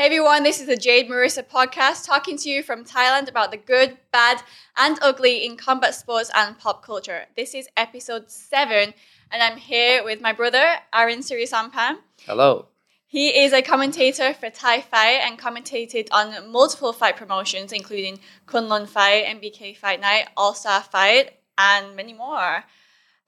[0.00, 3.58] Hey everyone, this is the Jade Marrisa podcast talking to you from Thailand about the
[3.58, 4.42] good, bad,
[4.74, 7.26] and ugly in combat sports and pop culture.
[7.36, 8.94] This is episode seven,
[9.30, 11.98] and I'm here with my brother, Arran Sirisompan.
[12.22, 12.68] Hello.
[13.08, 18.88] He is a commentator for Thai Fight and commentated on multiple fight promotions, including Kunlun
[18.88, 22.64] Fight, MBK Fight Night, All Star Fight, and many more.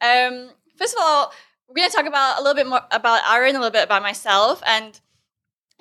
[0.01, 0.49] Um,
[0.79, 1.35] first of all,
[1.69, 4.01] we're going to talk about a little bit more about Arran, a little bit about
[4.01, 4.99] myself, and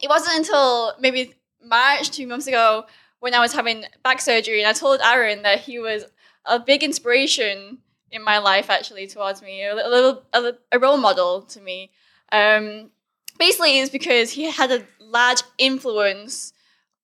[0.02, 1.34] it wasn't until maybe
[1.64, 2.86] March, two months ago,
[3.20, 6.06] when I was having back surgery, and I told Arran that he was
[6.46, 7.78] a big inspiration
[8.12, 11.92] in my life, actually, towards me, a little, a, a role model to me.
[12.32, 12.90] Um,
[13.38, 16.54] basically, it's because he had a large influence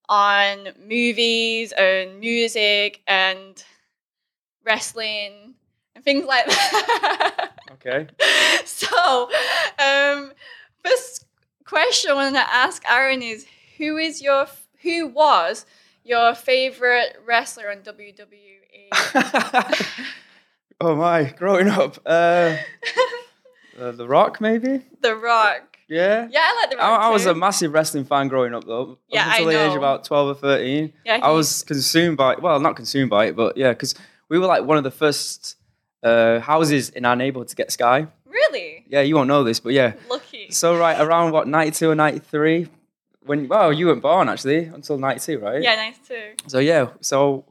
[0.09, 3.64] on movies and music and
[4.66, 5.54] wrestling
[5.95, 7.52] and things like that.
[7.78, 8.08] Okay.
[8.66, 9.30] so,
[9.78, 10.32] um,
[10.84, 11.27] first
[11.68, 13.46] question I want to ask Arran is
[13.78, 14.48] who is your
[14.82, 15.66] who was
[16.04, 18.90] your favorite wrestler on WWE?
[20.82, 22.56] oh my, growing up, uh,
[23.80, 24.86] uh, The Rock maybe.
[25.02, 25.78] The Rock.
[25.90, 26.28] Yeah.
[26.32, 27.02] Yeah, I like The I, Rock.
[27.02, 28.98] I was a massive wrestling fan growing up though.
[29.09, 30.94] Yeah, Up until I the age of about twelve or thirteen.
[31.06, 33.96] Yeah, I he- was consumed by well, not consumed by it, but yeah, because
[34.30, 35.56] we were like one of the first
[36.04, 38.08] uh, houses in our neighborhood to get Sky.
[38.30, 39.94] Really Yeah, you won't know this, but yeah.
[40.09, 40.52] lucky.
[40.52, 42.67] So right around what ninety two or ninety three,
[43.25, 45.61] when well you weren't born actually until ninety two, right?
[45.61, 46.34] Yeah, nice too.
[46.47, 47.45] So yeah, so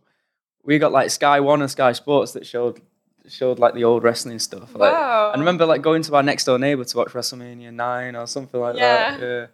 [0.64, 2.80] we got like Sky One and Sky Sports that showed
[3.28, 4.74] showed like the old wrestling stuff.
[4.74, 5.32] Like, Wow.
[5.34, 8.60] I remember like going to our next door neighbor to watch WrestleMania nine or something
[8.60, 9.16] like Yeah.
[9.16, 9.20] that.
[9.20, 9.46] Yeah.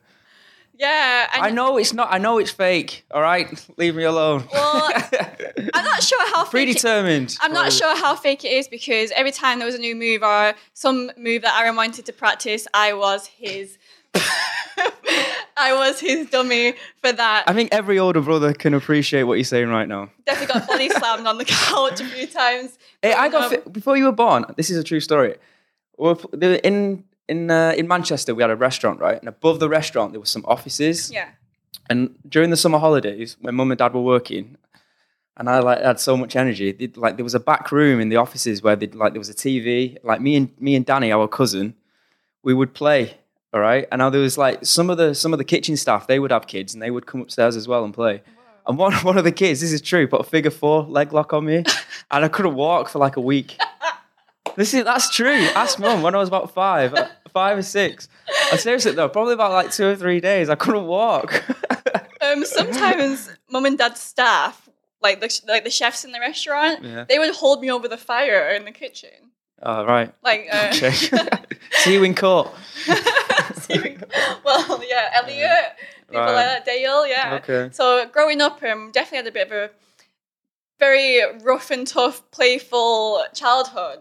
[0.79, 2.09] Yeah, and I know it's not.
[2.11, 3.05] I know it's fake.
[3.11, 4.45] All right, leave me alone.
[4.53, 4.91] Well,
[5.75, 7.37] I'm not sure how fake it- predetermined.
[7.41, 10.23] I'm not sure how fake it is because every time there was a new move
[10.23, 13.79] or some move that Arran wanted to practice, I was his.
[15.57, 17.45] I was his dummy for that.
[17.47, 20.11] I think every older brother can appreciate what you're saying right now.
[20.27, 22.79] Definitely got body slammed on the couch a few times.
[23.03, 24.45] Hey, I got Um, fi- before you were born.
[24.57, 25.37] This is a true story.
[25.99, 29.19] In in uh, in Manchester, we had a restaurant, right?
[29.19, 31.11] And above the restaurant, there were some offices.
[31.13, 31.29] Yeah.
[31.89, 34.57] And during the summer holidays, when mum and dad were working,
[35.37, 38.09] and I like had so much energy, they'd, like there was a back room in
[38.09, 39.97] the offices where they'd, like there was a TV.
[40.03, 41.75] Like me and me and Danny, our cousin,
[42.43, 43.17] we would play.
[43.55, 46.07] All right, and now there was like some of the some of the kitchen staff.
[46.07, 48.23] They would have kids, and they would come upstairs as well and play.
[48.67, 51.33] And one one of the kids, this is true, put a figure four leg lock
[51.33, 51.57] on me,
[52.11, 53.59] and I couldn't walk for like a week.
[54.55, 55.49] This is that's true.
[55.55, 58.09] Ask mum when I was about five, uh, five or six.
[58.53, 61.43] I seriously though, probably about like two or three days, I couldn't walk.
[62.21, 64.69] Um, sometimes mum and dad's staff,
[65.03, 67.05] like the like the chefs in the restaurant, Yeah.
[67.09, 69.33] they would hold me over the fire in the kitchen.
[69.63, 70.13] oh, right.
[70.23, 70.91] Like, uh, Okay.
[71.73, 72.49] See you in court.
[74.45, 75.77] well, yeah, Elliot,
[76.09, 76.35] people Right.
[76.35, 77.39] like that, Dale, yeah.
[77.43, 77.69] Okay.
[77.73, 79.71] So growing up, I um, definitely had a bit of a
[80.79, 84.01] very rough and tough, playful childhood.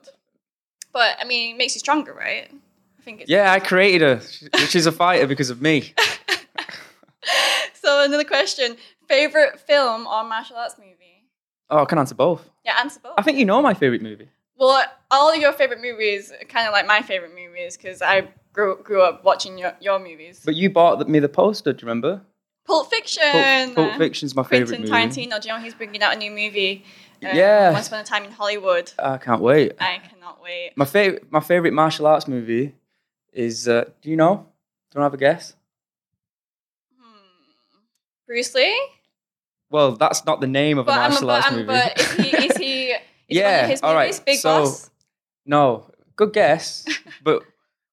[0.94, 2.50] But I mean, it makes you stronger, right?
[2.52, 4.22] I think it's Yeah, I created her.
[4.68, 5.94] She's a fighter because of me.
[7.74, 8.78] So another question:
[9.12, 11.28] favorite film or martial arts movie?
[11.70, 12.50] Oh, I can answer both.
[12.66, 13.14] Yeah, answer both.
[13.18, 14.30] I think you know my favorite movie.
[14.58, 18.78] Well, all your favorite movies are kind of like my favorite movies because I grew
[18.84, 20.42] grew up watching your, your movies.
[20.46, 21.74] But you bought me the poster.
[21.74, 22.22] Do you remember?
[22.66, 23.22] Pulp Fiction.
[23.32, 25.28] Pulp, Pulp Fiction's my favorite Quentin movie.
[25.28, 25.42] Tarantino.
[25.42, 26.86] Do you know he's bringing out a new movie?
[27.24, 27.72] um, Yeah.
[27.72, 28.92] Once Upon a Time in Hollywood.
[29.00, 29.74] I can't wait.
[29.80, 30.74] I cannot wait.
[30.76, 32.76] My favorite, my favorite martial arts movie
[33.34, 33.68] is.
[33.68, 34.36] Uh, do you know?
[34.92, 35.56] Do you want to have a guess?
[37.00, 37.80] Hmm.
[38.28, 38.80] Bruce Lee.
[39.72, 41.66] Well, that's not the name of a But, um, martial but, arts um, movie.
[41.68, 42.38] but is he?
[42.46, 42.84] Is he?
[42.92, 44.90] Is Yeah, One of his all right, Big so- Boss.
[45.46, 46.86] No, good guess.
[47.24, 47.42] but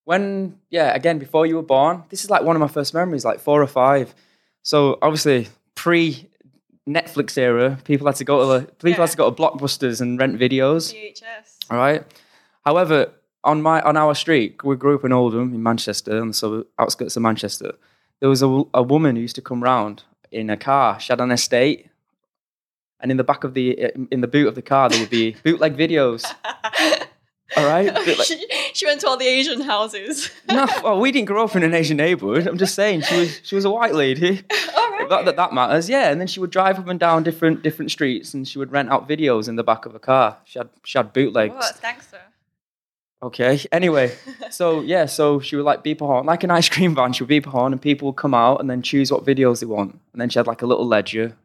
[0.05, 3.25] when, yeah, again, before you were born, this is like one of my first memories,
[3.25, 4.15] like four or five.
[4.63, 6.27] So obviously, pre
[6.89, 8.97] Netflix era, people had to go to the, people Yeah.
[8.97, 10.93] had to go to blockbusters and rent videos.
[10.95, 11.57] VHS.
[11.71, 12.05] All right.
[12.65, 13.13] However,
[13.45, 17.17] on my on our street, we grew up in Oldham in Manchester, on the outskirts
[17.17, 17.73] of Manchester.
[18.21, 20.99] There was a, a woman who used to come round in a car.
[21.01, 21.89] She had an estate,
[23.01, 25.11] and in the back of the eh, in the boot of the car there would
[25.11, 26.25] be bootleg videos.
[27.57, 27.97] All right.
[28.25, 30.31] She, she went to all the Asian houses.
[30.51, 32.47] no, well, we didn't grow up in an Asian neighborhood.
[32.47, 34.43] I'm just saying she was she was a white lady.
[34.77, 35.09] all right.
[35.09, 36.11] That, that that matters, yeah.
[36.11, 38.91] And then she would drive up and down different different streets, and she would rent
[38.91, 40.39] out videos in the back of a car.
[40.45, 41.55] She had she had bootlegs.
[41.55, 41.77] What?
[41.77, 42.21] Thanks, sir.
[43.23, 43.61] Okay.
[43.73, 44.17] Anyway,
[44.51, 47.13] so yeah, so she would like beep a horn, like an ice cream van.
[47.13, 49.61] She would beep a horn, and people would come out and then choose what videos
[49.61, 49.99] they want.
[50.13, 51.37] And then she had like a little ledger,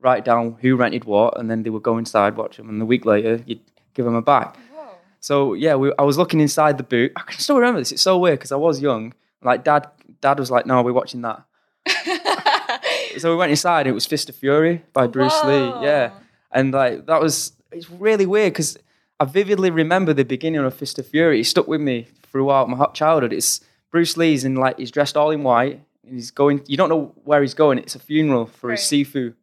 [0.00, 2.86] write down who rented what, and then they would go inside, watch them, and the
[2.86, 3.60] week later you'd
[3.94, 4.56] give them a back.
[4.72, 4.88] Whoa.
[5.20, 7.12] So yeah, we, I was looking inside the boot.
[7.16, 7.92] I can still remember this.
[7.92, 9.12] It's so weird because I was young.
[9.42, 9.88] Like dad,
[10.20, 11.44] dad was like, "No, we're watching that."
[13.18, 13.86] so we went inside.
[13.86, 15.72] It was Fist of Fury by Bruce Lee.
[15.82, 16.12] Yeah,
[16.50, 18.78] and like that was it's really weird because
[19.20, 21.40] I vividly remember the beginning of Fist of Fury.
[21.40, 23.32] It stuck with me throughout my hot childhood.
[23.32, 23.60] It's
[23.90, 26.62] Bruce Lee's in like he's dressed all in white and he's going.
[26.66, 27.78] You don't know where he's going.
[27.78, 29.04] It's a funeral for his Right.
[29.06, 29.34] Sifu,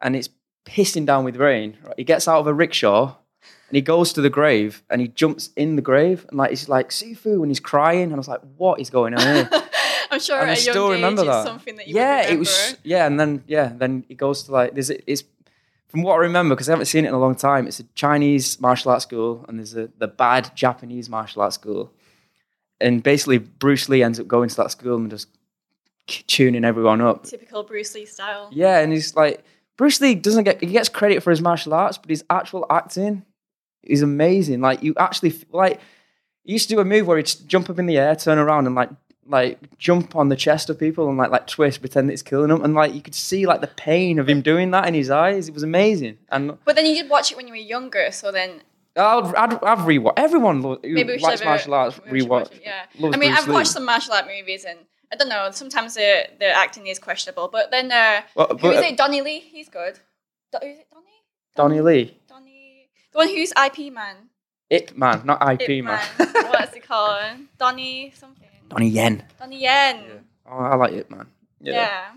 [0.00, 0.28] and it's
[0.64, 1.76] pissing down with rain.
[1.84, 1.94] Right?
[1.98, 3.16] He gets out of a rickshaw.
[3.68, 6.68] And he goes to the grave and he jumps in the grave and like he's
[6.68, 9.48] like Sifu and he's crying and I was like, what is going on here?
[10.10, 11.44] I'm sure and I at a young still age remember that.
[11.44, 12.34] something that you yeah, remember.
[12.34, 12.76] it was.
[12.82, 15.22] Yeah, and then yeah, then it goes to like there's it's
[15.90, 17.66] from what I remember because I haven't seen it in a long time.
[17.66, 21.92] It's a Chinese martial arts school, and there's a the bad Japanese martial arts school,
[22.80, 25.28] and basically Bruce Lee ends up going to that school and just
[26.06, 27.24] tuning everyone up.
[27.24, 28.48] typical Bruce Lee style.
[28.52, 29.42] Yeah, and he's like
[29.76, 33.24] Bruce Lee doesn't get he gets credit for his martial arts, but his actual acting
[33.82, 34.60] is amazing.
[34.60, 35.80] Like you actually like
[36.44, 38.66] he used to do a move where he'd jump up in the air, turn around,
[38.66, 38.90] and like
[39.30, 42.62] like jump on the chest of people and like like twist, pretend it's killing them,
[42.64, 45.48] and like you could see like the pain of him doing that in his eyes.
[45.48, 48.30] It was amazing, and But then you did watch it when you were younger, so
[48.32, 48.62] then
[48.96, 52.52] I'll, I'd, I've rewatched everyone lo- who maybe we should likes have martial arts rewatch.
[52.52, 53.54] it, Yeah, I mean, Bruce I've Lee.
[53.54, 54.78] watched some martial art movies, and
[55.12, 55.48] I don't know.
[55.52, 58.96] Sometimes the the acting is questionable, but then uh, Well, who but, is uh, it?
[58.96, 60.00] Donnie Lee, he's good.
[60.52, 61.06] Do- is it Donnie?
[61.56, 64.16] Donnie Lee, Donnie, the one who's IP man.
[64.70, 66.00] Ip Man, not IP Ip man.
[66.16, 67.20] What's it called?
[67.58, 68.39] Donnie something.
[68.70, 69.22] Donnie Yen.
[69.38, 70.24] Donnie Yen.
[70.50, 71.26] Oh, I like it, Man.
[71.60, 72.12] Yeah.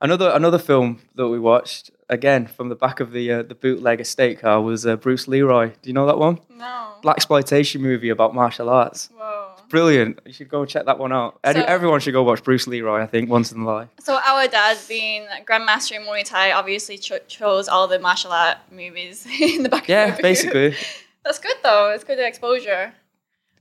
[0.00, 4.00] Another another film that we watched again from the back of the uh, the bootleg
[4.00, 5.68] estate car was uh, Bruce Leroy.
[5.68, 6.38] Do you know that one?
[6.50, 6.94] No.
[7.02, 9.08] Black exploitation movie about martial arts.
[9.16, 9.52] Whoa.
[9.70, 10.20] Brilliant.
[10.26, 11.38] You should go check that one out.
[11.44, 13.00] So- Everyone should go watch Bruce Leroy.
[13.02, 13.88] I think once in a life.
[14.00, 18.58] So our dad, being Grandmaster in Muay Thai, obviously cho- chose all the martial art
[18.70, 19.88] movies in the back.
[19.88, 20.76] Yeah, of the basically.
[21.24, 21.90] That's good though.
[21.94, 22.92] It's good exposure.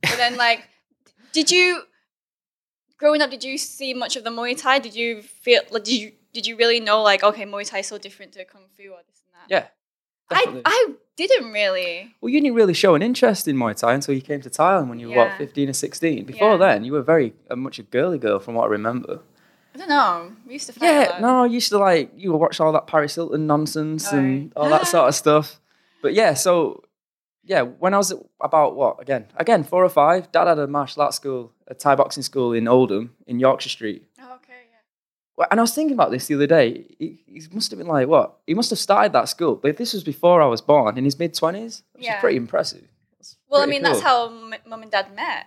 [0.01, 0.67] But then, like,
[1.31, 1.83] did you
[3.03, 3.29] growing up?
[3.29, 4.79] Did you see much of the Muay Thai?
[4.79, 5.61] Did you feel?
[5.71, 8.45] Like, did you did you really know like okay, Muay Thai is so different to
[8.45, 9.47] Kung Fu or this and that?
[9.55, 9.65] Yeah.
[10.31, 10.61] I definitely.
[10.65, 10.79] I
[11.17, 12.15] didn't really.
[12.21, 14.88] well, you didn't really show an interest in Muay Thai until you came to Thailand
[14.88, 16.23] when you were what, fifteen or sixteen.
[16.23, 16.57] Before Yeah.
[16.65, 19.19] then, you were very uh, much a girly girl, from what I remember.
[19.75, 20.31] I don't know.
[20.47, 22.88] We used to fight Yeah, no, I used to like you would watch all that
[22.88, 25.59] Paris Hilton nonsense Oh, and all that sort of stuff.
[26.01, 26.83] But yeah, so
[27.45, 31.01] yeah, when I was about what again, again four or five, Dad had a martial
[31.03, 34.03] arts school, a Thai boxing school in Oldham in Yorkshire Street.
[34.21, 34.53] Oh, okay.
[35.37, 35.45] Yeah.
[35.51, 36.85] And I was thinking about this the other day.
[36.99, 38.37] He, he must have been like what?
[38.47, 41.17] He must have started that school, but this was before I was born, in his
[41.19, 42.15] mid twenties, which Yeah.
[42.17, 42.83] is pretty impressive.
[43.17, 45.45] That's Well, I pretty mean, that's how m- mum and dad met.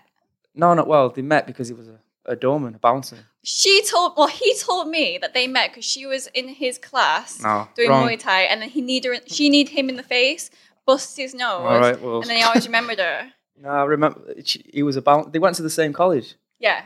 [0.55, 1.11] No, not well.
[1.11, 3.19] They met because he was a, a doorman, a bouncer.
[3.43, 7.41] She told, well, he told me that they met because she was in his class
[7.43, 8.09] No, doing wrong.
[8.09, 10.51] Muay Thai, and then he need her, she need him in the face,
[10.87, 13.31] bust his nose, All right, well, and then he always remembered her.
[13.61, 15.31] no, I remember she, he was a bouncer.
[15.31, 16.35] They went to the same college.
[16.59, 16.85] Yeah,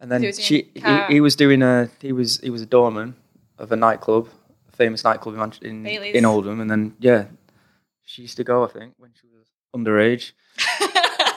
[0.00, 2.62] And then He was she, doing he, he was doing a, he was, he was
[2.62, 3.14] a doorman
[3.58, 4.28] of a nightclub,
[4.72, 6.14] a famous nightclub in, Manch- in, Bailey's.
[6.14, 6.60] in Oldham.
[6.60, 7.26] And then, yeah,
[8.04, 9.46] she used to go, I think, when she was
[9.76, 10.32] underage.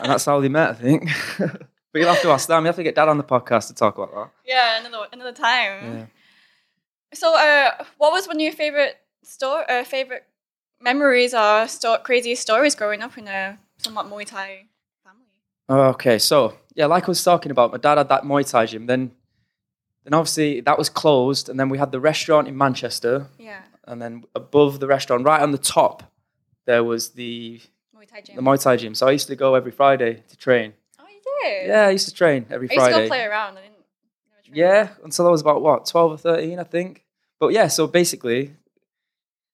[0.01, 1.09] and that's how they met, I think.
[1.37, 1.59] but
[1.95, 2.63] you'll have to ask them.
[2.63, 4.29] You have to get Dad on the podcast to talk about that.
[4.45, 5.97] yeah, another another time.
[5.97, 6.05] Yeah.
[7.13, 10.23] So, uh, what was one of your favorite store, uh, favorite
[10.81, 14.65] memories or sto- craziest stories growing up in a somewhat Muay Thai
[15.03, 15.25] family?
[15.69, 18.85] Okay, so yeah, like I was talking about, my dad had that Muay Thai gym.
[18.85, 19.11] Then,
[20.03, 24.01] then obviously that was closed, and then we had the restaurant in Manchester, Yeah, and
[24.01, 26.03] then above the restaurant, right on the top,
[26.65, 27.61] there was the
[27.95, 28.35] Muay Thai gym.
[28.35, 28.95] the Muay Thai gym.
[28.95, 30.73] So I used to go every Friday to train.
[30.99, 31.67] oh, you did.
[31.67, 33.03] Yeah, I used to train every I used to Friday.
[33.05, 33.57] go play around.
[33.57, 33.75] I didn't.
[34.53, 37.03] Yeah, until I was about what, 12 or 13, I think.
[37.39, 38.55] But yeah, so basically,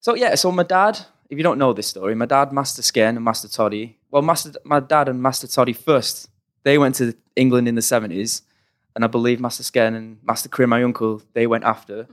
[0.02, 3.16] so yeah, so my dad, if you don't know this story, my dad, Master Sken
[3.16, 6.30] and Master Toddy, well, Master, my dad and Master Toddy first,
[6.64, 8.42] they went to England in the 70s.
[8.94, 12.08] And I believe Master Sken and Master Krim, my uncle, they went after.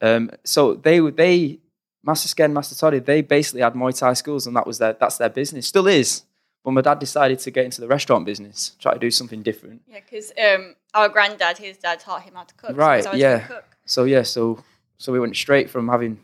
[0.00, 1.58] Um, so they, they,
[2.02, 5.18] Master Sken, Master Toddy, they basically had Muay Thai schools and that was their, that's
[5.18, 5.66] their business.
[5.66, 6.22] Still is.
[6.64, 9.82] But my dad decided to get into the restaurant business, try to do something different.
[9.86, 12.70] Yeah, because um, our granddad, his dad taught him how to cook.
[12.70, 13.40] so Right, always yeah.
[13.40, 13.76] Cook.
[13.84, 14.64] So yeah, so
[14.96, 16.18] so we went straight from having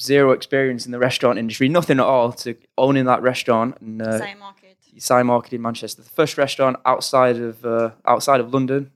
[0.00, 4.18] zero experience in the restaurant industry, nothing at all, to owning that restaurant and uh,
[4.38, 4.76] market.
[4.98, 8.90] Sign Market in Manchester, the first restaurant outside of uh, outside of London.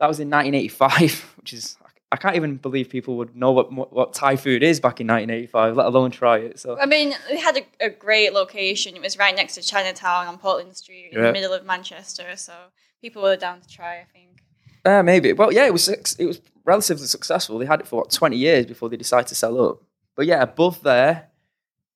[0.00, 1.76] That was in 1985, which is
[2.10, 5.76] I can't even believe people would know what what Thai food is back in 1985,
[5.76, 6.58] let alone try it.
[6.58, 8.94] So I mean, it had a, a great location.
[8.96, 11.26] It was right next to Chinatown on Portland Street in Yeah.
[11.26, 12.24] the middle of Manchester.
[12.36, 12.52] So
[13.00, 14.42] people were down to try, I think.
[14.84, 17.58] uh, maybe, well, yeah, it was it was relatively successful.
[17.58, 19.82] They had it for what 20 years before they decided to sell up.
[20.14, 21.28] But yeah, above there,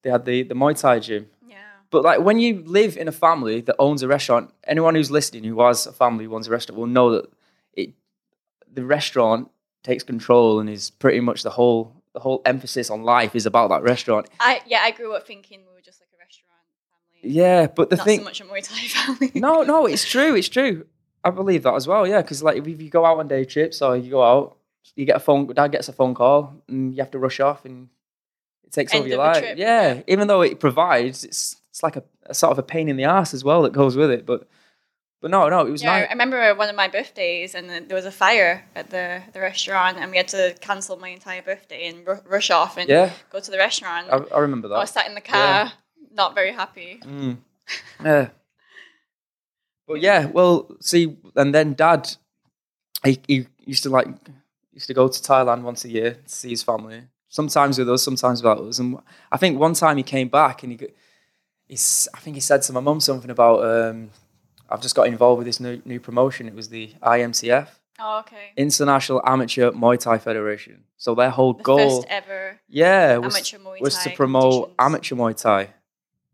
[0.02, 1.28] they had the the Muay Thai gym.
[1.46, 1.56] Yeah.
[1.90, 5.44] But like when you live in a family that owns a restaurant, anyone who's listening
[5.44, 7.26] who has a family who owns a restaurant will know that
[7.74, 7.90] it
[8.72, 9.50] the restaurant
[9.82, 13.68] takes control and is pretty much the whole the whole emphasis on life is about
[13.68, 14.28] that restaurant.
[14.40, 16.62] I yeah, I grew up thinking we were just like a restaurant
[17.12, 17.34] family.
[17.38, 17.98] Yeah, but the thing.
[17.98, 19.32] not thing so much a Muay Thai family.
[19.34, 20.34] no, no, it's true.
[20.34, 20.86] It's true.
[21.22, 22.06] I believe that as well.
[22.06, 24.56] Yeah, because like if you go out on day trips or you go out,
[24.94, 25.46] you get a phone.
[25.52, 27.88] Dad gets a phone call, and you have to rush off, and
[28.66, 29.38] it takes End over your life.
[29.38, 30.02] trip, yeah, yeah.
[30.06, 33.04] even though it provides, it's it's like a, a sort of a pain in the
[33.04, 34.26] ass as well that goes with it.
[34.26, 34.48] But
[35.20, 38.04] but no, no, it was Yeah, I remember one of my birthdays, and there was
[38.04, 42.06] a fire at the, the restaurant, and we had to cancel my entire birthday and
[42.06, 44.08] ru- rush off and Yeah, go to the restaurant.
[44.10, 44.74] I, I remember that.
[44.74, 45.72] I was sat in the car,
[46.12, 47.00] not very happy.
[47.04, 47.38] Mm.
[48.04, 48.28] Yeah.
[49.88, 52.16] But yeah, well, see, and then Dad,
[53.04, 54.08] he, he used to like
[54.72, 57.02] used to go to Thailand once a year to see his family.
[57.28, 58.78] Sometimes with us, sometimes without us.
[58.78, 58.98] And
[59.30, 60.88] I think one time he came back and he,
[61.66, 64.10] he's, I think he said to my mum something about, um,
[64.70, 66.48] I've just got involved with this new new promotion.
[66.48, 67.68] It was the IMCF,
[67.98, 68.52] Oh, okay.
[68.56, 70.84] International Amateur Muay Thai Federation.
[70.96, 75.70] So their whole The goal, first ever yeah, was was to promote amateur Muay Thai.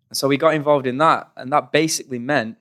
[0.08, 2.56] And so we got involved in that, and that basically meant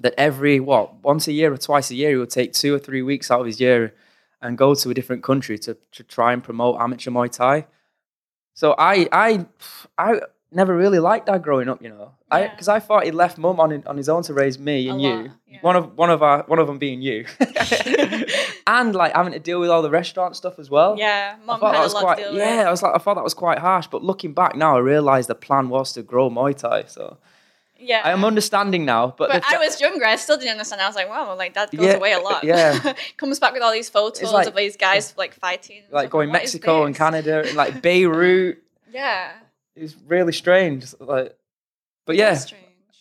[0.00, 2.78] that every what once a year or twice a year he would take two or
[2.78, 3.94] three weeks out of his year
[4.44, 7.66] and go to a different country to to try and promote amateur Muay Thai.
[8.52, 9.46] So I I
[9.98, 10.20] I
[10.52, 12.12] never really liked that growing up, you know.
[12.30, 15.00] I because I thought he left mum on on his own to raise me and
[15.00, 15.32] you.
[15.46, 15.58] yeah.
[15.62, 17.26] One of one of our one of them being you,
[18.66, 20.96] and like having to deal with all the restaurant stuff as well.
[20.98, 22.58] Yeah, mum had that a lot quite to deal yeah.
[22.58, 22.66] with.
[22.66, 25.28] I was like I thought that was quite harsh, but looking back now, I realised
[25.28, 26.84] the plan was to grow Muay Thai.
[26.86, 27.16] So
[27.86, 28.02] Yeah.
[28.04, 29.14] I am understanding now.
[29.16, 30.04] But, but I was younger.
[30.06, 30.80] I still didn't understand.
[30.82, 32.42] I was like, wow, like that goes Yeah, away a lot.
[32.44, 32.94] yeah.
[33.16, 35.82] Comes back with all these photos like- of these guys like fighting.
[35.90, 36.94] like going is Mexico and?
[36.96, 38.62] Canada and like Beirut.
[38.90, 39.32] Yeah.
[39.76, 40.86] It was really strange.
[41.00, 41.36] Like,
[42.06, 42.52] but yeah, That's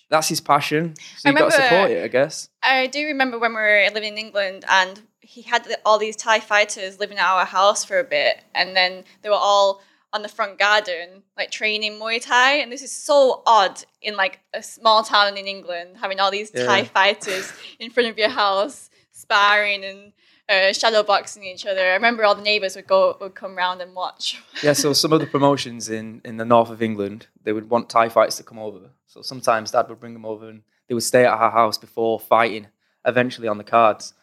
[0.09, 0.95] that's his passion.
[1.17, 2.49] So you've got to support it, I guess.
[2.61, 6.39] I do remember when we were living in England and he had all these Thai
[6.39, 9.81] fighters living at our house for a bit and then they were all
[10.13, 14.39] on the front garden like training Muay Thai and this is so odd in like
[14.53, 18.91] a small town in England having all these Thai fighters in front of your house
[19.11, 20.13] sparring and
[20.49, 21.79] uh, shadow boxing each other.
[21.79, 24.41] I remember all the neighbors would go would come round and watch.
[24.61, 27.89] Yeah, so some of the promotions in, in the north of England, they would want
[27.89, 28.91] Thai fights to come over.
[29.07, 32.19] So sometimes Dad would bring them over and they would stay at our house before
[32.19, 32.67] fighting,
[33.05, 34.13] eventually on the cards.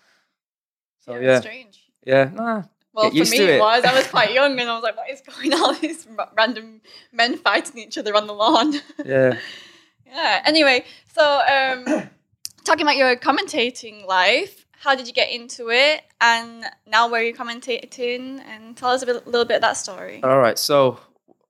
[1.01, 1.85] So it's yeah, strange.
[2.05, 3.61] yeah, nah, Well, Get for me it it.
[3.61, 3.85] was.
[3.85, 5.77] I was quite young, and I was like, "What is going on?
[5.81, 6.81] These random
[7.13, 9.39] men fighting each other on the lawn." yeah.
[10.07, 10.43] yeah.
[10.45, 11.85] Anyway, so um,
[12.65, 17.25] talking about your commentating life, how did you get into it, and now where are
[17.25, 18.41] you commentating?
[18.41, 20.21] And tell us a bit, little bit of that story.
[20.25, 20.99] All right, so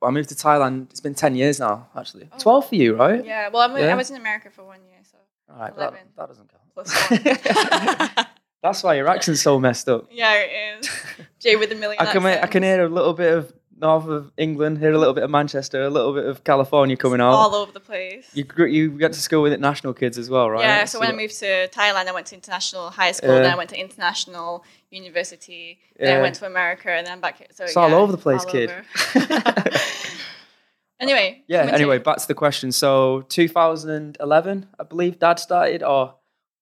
[0.02, 0.90] I moved to Thailand.
[0.90, 2.28] It's been ten years now, actually.
[2.32, 2.38] Oh.
[2.38, 3.24] Twelve for you, right?
[3.24, 3.48] yeah.
[3.48, 5.16] Well, I'm, I was in America for one year, so
[5.54, 8.28] All right, that, that doesn't count.
[8.62, 10.06] That's why your accent's so messed up.
[10.10, 10.90] yeah, it is.
[11.38, 11.96] Jay with a million.
[12.00, 15.14] I can, I can hear a little bit of north of England, hear a little
[15.14, 17.30] bit of Manchester, a little bit of California coming out.
[17.32, 18.28] all over the place.
[18.34, 20.60] You grew, you went to school with international kids as well, right?
[20.60, 23.40] Yeah, so when I moved to Thailand, I went to international high school, Yeah.
[23.44, 27.46] then I went to international university, then I went to America, and then back here.
[27.52, 28.70] So It's all over the place, kid.
[31.00, 31.42] anyway.
[31.46, 31.62] yeah.
[31.72, 32.72] Anyway, back to the question.
[32.72, 36.14] So 2011, I believe, Dad started or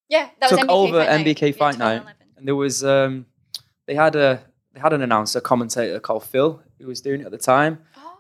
[0.09, 1.25] yeah, that was took MBK over Fight Night.
[1.27, 2.03] MBK Yeah, Fight Night,
[2.37, 3.27] and there was um,
[3.87, 7.31] they had a they had an announcer, commentator called Phil, who was doing it at
[7.33, 7.81] the time.
[7.97, 8.19] Oh,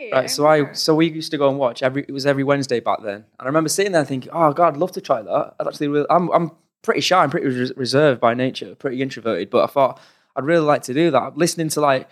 [0.00, 0.12] right.
[0.12, 2.80] Right, so I so we used to go and watch every it was every Wednesday
[2.80, 5.54] back then, and I remember sitting there thinking, oh God, I'd love to try that.
[5.60, 6.50] I'd actually, really, I'm I'm
[6.82, 10.00] pretty shy, I'm pretty res- reserved by nature, pretty introverted, but I thought
[10.36, 11.36] I'd really like to do that.
[11.36, 12.08] Listening to like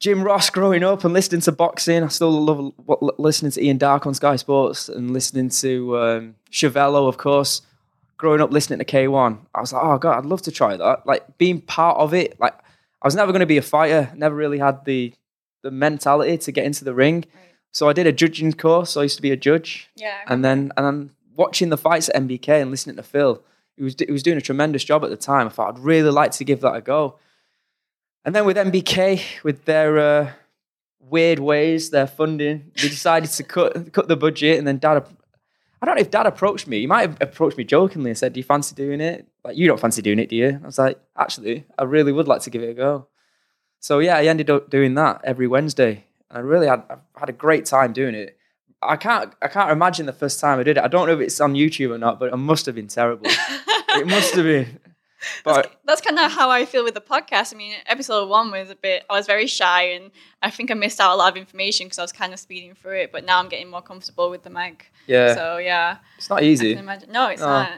[0.00, 3.78] Jim Ross growing up and listening to boxing, I still love what- listening to Ian
[3.78, 7.62] Darke on Sky Sports and listening to um, Chevello, of course.
[8.22, 11.04] Growing up listening to K1, I was like, oh God, I'd love to try that.
[11.04, 12.54] Like being part of it, like
[13.02, 15.12] I was never going to be a fighter, never really had the
[15.62, 17.16] the mentality to get into the ring.
[17.34, 17.54] Right.
[17.72, 18.90] So I did a judging course.
[18.90, 20.18] So I used to be a judge, Yeah.
[20.28, 23.42] and then and then watching the fights at MBK and listening to Phil,
[23.76, 25.48] he was he was doing a tremendous job at the time.
[25.48, 27.18] I thought I'd really like to give that a go.
[28.24, 30.30] And then with MBK, with their uh,
[31.00, 34.58] weird ways, their funding, they decided to cut cut the budget.
[34.58, 35.04] And then Dad,
[35.82, 36.78] I don't know if Dad approached me.
[36.78, 39.26] He might have approached me jokingly and said, "Do you fancy doing it?
[39.44, 42.28] Like you don't fancy doing it, do you?" I was like, "Actually, I really would
[42.28, 43.08] like to give it a go."
[43.80, 47.28] So yeah, I ended up doing that every Wednesday, and I really had I had
[47.28, 48.38] a great time doing it.
[48.80, 50.84] I can't I can't imagine the first time I did it.
[50.84, 53.26] I don't know if it's on YouTube or not, but it must have been terrible.
[53.28, 54.78] it must have been.
[55.44, 57.54] But That's kind of how I feel with the podcast.
[57.54, 60.10] I mean, episode one was a bit, I was very shy and
[60.42, 62.74] I think I missed out a lot of information because I was kind of speeding
[62.74, 64.92] through it, but now I'm getting more comfortable with the mic.
[65.06, 65.98] yeah, So, yeah.
[66.18, 66.70] it's not I easy.
[66.74, 67.12] can imagine.
[67.12, 67.46] No, it's No.
[67.48, 67.70] not.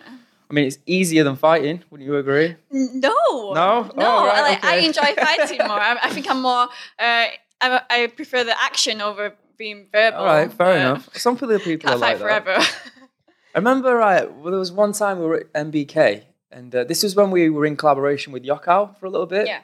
[0.51, 1.83] I mean, it's easier than fighting.
[1.91, 2.55] Wouldn't you agree?
[2.71, 3.11] No.
[3.33, 3.53] No?
[3.53, 3.91] No.
[3.97, 5.81] Oh, right, like, I enjoy fighting more.
[5.81, 6.65] I, I think I'm more.
[6.99, 7.27] Uh,
[7.61, 10.19] I, I prefer the action over being verbal.
[10.21, 11.09] All right, fair enough.
[11.17, 12.45] Some people people are fight like that.
[12.45, 12.57] forever.
[13.55, 16.25] I remember, right, well, there was one time we were at MBK,
[16.55, 19.47] and uh, this was when we were in collaboration with Yokkao for a little bit.
[19.47, 19.61] yeah.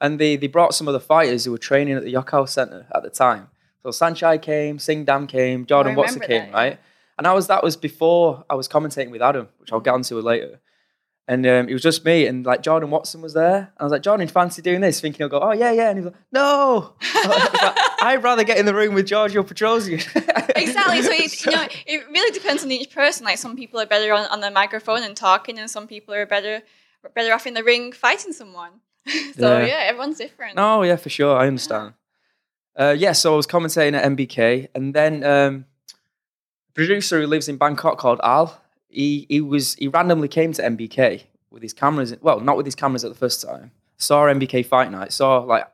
[0.00, 2.86] And they, they brought some of the fighters who were training at the Yokkao Centre
[2.94, 3.48] at the time.
[3.82, 6.80] So Saenchai came, Singdam came, Jordan Watson came, that, right?
[7.18, 10.20] And I was that was before I was commentating with Adam, which I'll get onto
[10.20, 10.60] later.
[11.30, 13.70] And um, it was just me, and like Jordan Watson was there.
[13.76, 14.98] I was like, Jordan, fancy doing this?
[14.98, 15.90] Thinking he'll go, oh yeah, yeah.
[15.90, 20.02] And he was like, no, like, I'd rather get in the room with Giorgio Petrosian.
[20.58, 21.02] Exactly.
[21.02, 23.24] So it, you know, it really depends on each person.
[23.24, 26.26] Like some people are better on, on the microphone and talking, and some people are
[26.26, 26.62] better
[27.14, 28.72] better off in the ring fighting someone.
[29.06, 29.66] so Yeah.
[29.66, 30.54] yeah, everyone's different.
[30.56, 31.36] Oh yeah, for sure.
[31.36, 31.92] I understand.
[32.76, 37.48] Uh, yeah, so I was commentating at MBK, and then um, a producer who lives
[37.48, 38.60] in Bangkok called Al.
[38.88, 42.14] He he was he randomly came to MBK with his cameras.
[42.20, 43.70] Well, not with his cameras at the first time.
[43.96, 45.12] Saw MBK fight night.
[45.12, 45.64] Saw like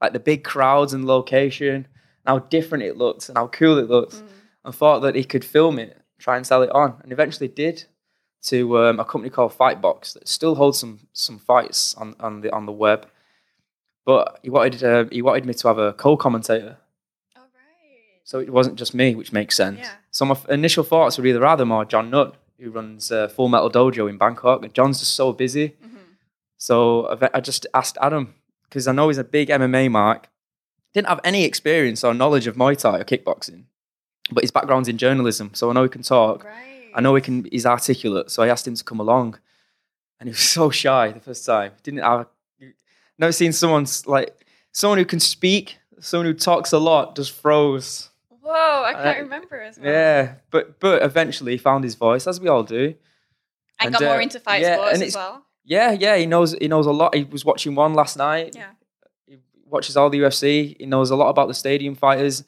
[0.00, 1.86] like the big crowds and location,
[2.26, 4.22] how different it looked and how cool it looked,
[4.64, 7.84] and thought that he could film it, try and sell it on, and eventually did
[8.40, 12.52] to um, a company called Fightbox that still holds some some fights on, on the
[12.54, 13.08] on the web.
[14.04, 16.76] But he wanted uh, he wanted me to have a co-commentator,
[17.36, 18.20] All right.
[18.24, 19.80] so it wasn't just me, which makes sense.
[19.80, 19.90] Yeah.
[20.10, 23.48] So my f- initial thoughts were either Adam or John Nutt, who runs uh, Full
[23.48, 25.76] Metal Dojo in Bangkok, and John's just so busy.
[25.84, 25.98] Mhm.
[26.56, 28.34] So I just asked Adam
[28.64, 30.28] because I know he's a big MMA mark.
[30.92, 33.64] Didn't have any experience or knowledge of Muay Thai or kickboxing,
[34.32, 36.44] but his background's in journalism, so I know he can talk.
[36.44, 36.90] Right.
[36.94, 37.46] I know he can.
[37.52, 39.38] He's articulate, so I asked him to come along,
[40.18, 41.72] and he was so shy the first time.
[41.82, 42.26] Didn't have.
[43.20, 48.10] Never seen someone like someone who can speak, someone who talks a lot, just froze.
[48.48, 49.92] Whoa, I can't Uh, remember as well.
[49.92, 52.94] Yeah, but but eventually he found his voice, as we all do.
[53.80, 55.44] I And, got uh, more into fight yeah, sports as well.
[55.64, 57.14] Yeah, yeah, he knows he knows a lot.
[57.14, 58.54] He was watching one last night.
[58.56, 58.70] Yeah.
[59.26, 59.36] He
[59.66, 60.76] watches all the UFC.
[60.78, 62.44] He knows a lot about the stadium fighters.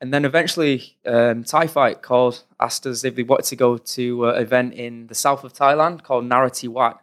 [0.00, 4.30] And then eventually, um, Thai Fight called, asked us if we wanted to go to
[4.30, 6.98] an event in the south of Thailand called Narathiwat.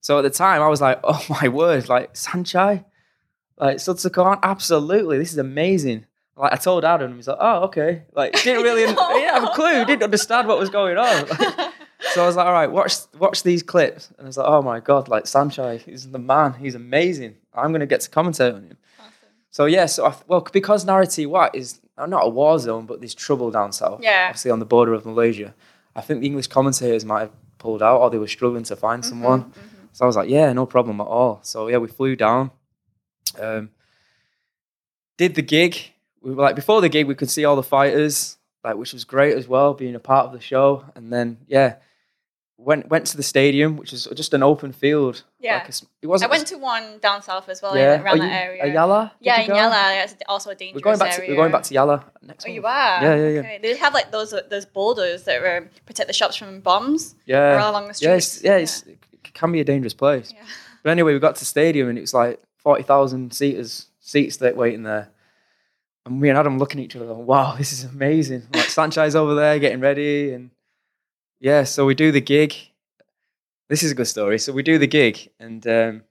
[0.00, 2.86] So at the time, I was like, oh my word, like Saenchai,
[3.58, 6.06] like Sudsakorn, absolutely, this is amazing.
[6.40, 9.54] Like I told Adam, he's like, oh okay, like didn't really, he didn't have a
[9.54, 11.26] clue, didn't understand what was going on.
[12.14, 14.08] So I was like, all right, watch watch these clips.
[14.16, 16.54] And I was like, oh my god, like Saenchai, he's the man.
[16.54, 17.36] He's amazing.
[17.52, 18.78] I'm gonna get to commentate on him.
[18.98, 19.12] Awesome.
[19.50, 23.50] So yeah, so I, well, because Narathiwat is not a war zone, but there's trouble
[23.50, 24.00] down south.
[24.02, 24.28] Yeah.
[24.30, 25.54] Obviously on the border of Malaysia.
[25.94, 29.02] I think the English commentators might have pulled out, or they were struggling to find
[29.02, 29.52] Mm-hmm, someone.
[29.92, 31.40] So I was like, yeah, no problem at all.
[31.42, 32.50] So yeah, we flew down.
[33.38, 33.70] Um,
[35.18, 35.92] did the gig.
[36.22, 39.04] We were like before the gig, we could see all the fighters, like which was
[39.04, 40.84] great as well, being a part of the show.
[40.94, 41.76] And then yeah,
[42.58, 45.22] went went to the stadium, which is just an open field.
[45.40, 45.54] Yeah.
[45.58, 46.30] like a it wasn't.
[46.30, 48.64] I went to one down south as well, yeah, around Are that area.
[48.64, 49.12] Ayala.
[49.18, 49.56] Did Yeah, you in?
[49.58, 51.16] Yala, that's also a dangerous We're going back.
[51.16, 52.54] To, we're going back to Yala next Oh, month.
[52.56, 53.02] you are?
[53.02, 53.38] Yeah, yeah, yeah.
[53.40, 53.58] Okay.
[53.62, 57.70] They have like those those boulders that uh, protect the shops from bombs Yeah, all
[57.70, 58.44] along the yeah, it's, streets.
[58.44, 58.98] yeah, it's, it
[59.32, 60.32] can be a dangerous place.
[60.34, 60.42] Yeah.
[60.82, 64.36] But anyway, we got to the stadium and it was like forty thousand seaters seats
[64.38, 65.08] that waiting there.
[66.06, 69.14] And me and Adam looking at each other, going, "Wow, this is amazing!" Like Saenchai's
[69.14, 70.50] over there getting ready, and
[71.40, 72.54] yeah, so we do the gig.
[73.68, 74.38] This is a good story.
[74.38, 76.02] So we do the gig, and um,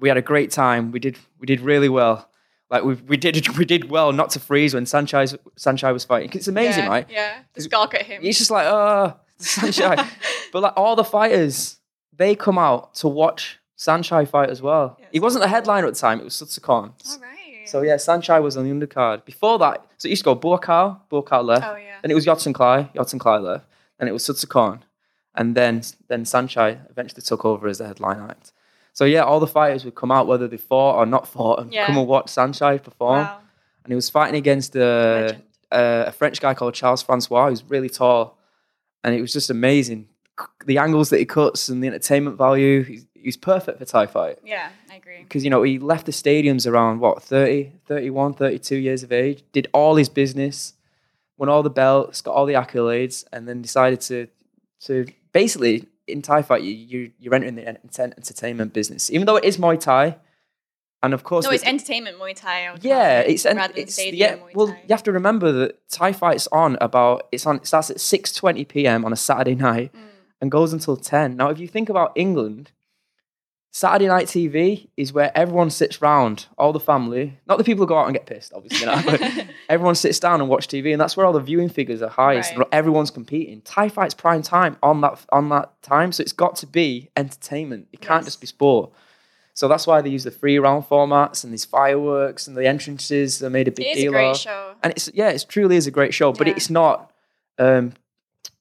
[0.00, 0.90] we had a great time.
[0.90, 2.28] We did we did really well.
[2.70, 6.30] Like we we did we did well not to freeze when Saenchai's Saenchai was fighting.
[6.34, 7.06] It's amazing, yeah, right?
[7.10, 8.22] Yeah, the skulk at him.
[8.22, 10.08] He's just like, oh, Saenchai.
[10.52, 11.78] but like all the fighters,
[12.16, 14.96] they come out to watch Saenchai fight as well.
[14.98, 16.92] Yeah, he wasn't the headliner at the time, it was Sudsakorn.
[17.08, 17.37] All right.
[17.68, 19.24] So yeah, Saenchai was on the undercard.
[19.24, 21.66] Before that, so it used to go Buakaw, Buakaw left.
[21.66, 21.96] Oh yeah.
[22.02, 23.64] Then it was Yodsanklai, left.
[23.98, 24.80] Then it was Sudsakorn.
[25.34, 28.52] And then then Saenchai eventually took over as the headline act.
[28.92, 31.72] So yeah, all the fighters would come out, whether they fought or not fought, and
[31.72, 31.86] Yeah.
[31.86, 33.20] come and watch Saenchai perform.
[33.20, 33.38] Wow.
[33.84, 35.42] And he was fighting against uh, Legend.
[35.70, 38.38] uh, a French guy called Charles Francois, who's really tall,
[39.04, 40.07] and it was just amazing.
[40.64, 44.38] The angles that he cuts and the entertainment value, he's, he's perfect for Thai fight.
[44.44, 45.22] Yeah, I agree.
[45.22, 49.42] Because, you know, he left the stadiums around, what, 30, 31, 32 years of age,
[49.52, 50.74] did all his business,
[51.36, 54.28] won all the belts, got all the accolades, and then decided to,
[54.80, 59.10] to basically, in Thai fight, you, you, you're entering the ent- entertainment business.
[59.10, 60.16] Even though it is Muay Thai,
[61.02, 61.44] and of course...
[61.44, 62.66] No, the- it's entertainment Muay Thai.
[62.66, 64.44] I would call yeah, it, it's rather than it's stadium yeah.
[64.54, 67.56] Well, you have to remember that Thai fight's on about it's on.
[67.56, 69.04] It starts at six twenty p.m.
[69.04, 70.07] on a Saturday night Mm.
[70.40, 71.36] And goes until ten.
[71.36, 72.72] Now, if you think about England,
[73.70, 77.88] Saturday night TV is where everyone sits round, all the family, not the people who
[77.88, 79.20] go out and get pissed, obviously, not, but
[79.68, 82.50] everyone sits down and watch TV, and that's where all the viewing figures are highest.
[82.52, 82.60] Right.
[82.60, 83.60] And everyone's competing.
[83.62, 87.88] Thai fights prime time on that on that time, so it's got to be entertainment.
[87.92, 88.26] It can't Yes.
[88.26, 88.90] just be sport.
[89.52, 93.40] So that's why they use the free round formats and these fireworks and the entrances.
[93.40, 93.96] They made a big deal.
[93.96, 94.36] It is a great of.
[94.38, 94.74] show.
[94.84, 97.12] And it's yeah, it truly is a great show, but it's not.
[97.58, 97.92] Um,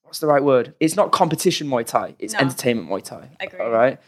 [0.08, 0.74] what's the right word?
[0.80, 2.16] It's not competition Muay Thai.
[2.20, 2.40] It's No.
[2.40, 3.30] entertainment Muay Thai.
[3.40, 3.60] I Agree.
[3.60, 4.00] All right.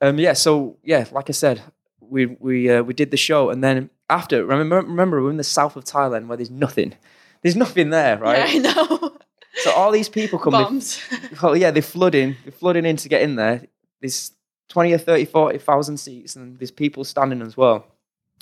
[0.00, 0.18] Um.
[0.18, 0.32] Yeah.
[0.32, 1.60] So yeah, like I said,
[2.00, 5.44] we we uh, we did the show, and then after, remember remember we're in the
[5.44, 6.94] south of Thailand where there's nothing.
[7.42, 8.38] There's nothing there, right?
[8.54, 9.16] Yeah, I know.
[9.56, 10.80] So all these people come.
[10.80, 12.36] they- well, yeah, they're flooding.
[12.44, 13.62] They're flooding in to get in there.
[14.00, 14.32] There's
[14.70, 17.86] 20 or 30, 40,000 seats, and there's people standing as well.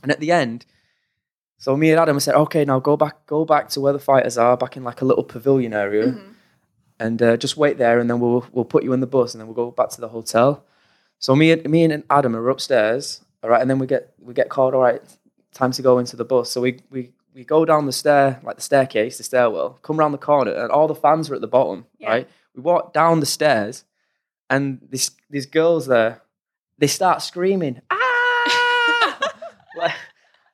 [0.03, 0.65] And at the end,
[1.59, 4.39] so me and Adam said, okay, now go back, go back to where the fighters
[4.39, 6.32] are, back in like a little pavilion area, Mhm.
[7.03, 9.41] And uh, just wait there, and then we'll we'll put you in the bus, and
[9.41, 10.65] then we'll go back to the hotel.
[11.19, 14.35] So me and me and Adam are upstairs, all right, and then we get we
[14.35, 15.03] get called, all right,
[15.53, 16.51] time to go into the bus.
[16.51, 20.13] So we we we go down the stair, like the staircase, the stairwell, come around
[20.13, 22.11] the corner, and all the fans are at the bottom, Yeah.
[22.11, 22.29] right?
[22.55, 23.85] We walk down the stairs,
[24.51, 26.21] and this these girls there,
[26.79, 29.33] they start screaming, ah!
[29.77, 29.95] like,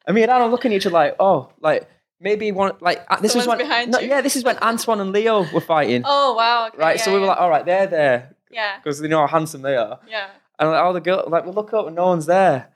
[0.07, 1.89] I mean, Adam looking at each other like, oh, like
[2.21, 5.13] maybe one, like uh, this was when, behind no, yeah, this is when Antoine and
[5.13, 6.69] Leo were fighting, Oh wow.
[6.69, 6.97] Okay, right?
[6.97, 7.31] yeah, so we were yeah.
[7.31, 10.01] like, all right, they're there yeah, because they know how handsome they are.
[10.09, 10.29] yeah.
[10.59, 12.69] And like, all the girls, like, we look up and no one's there.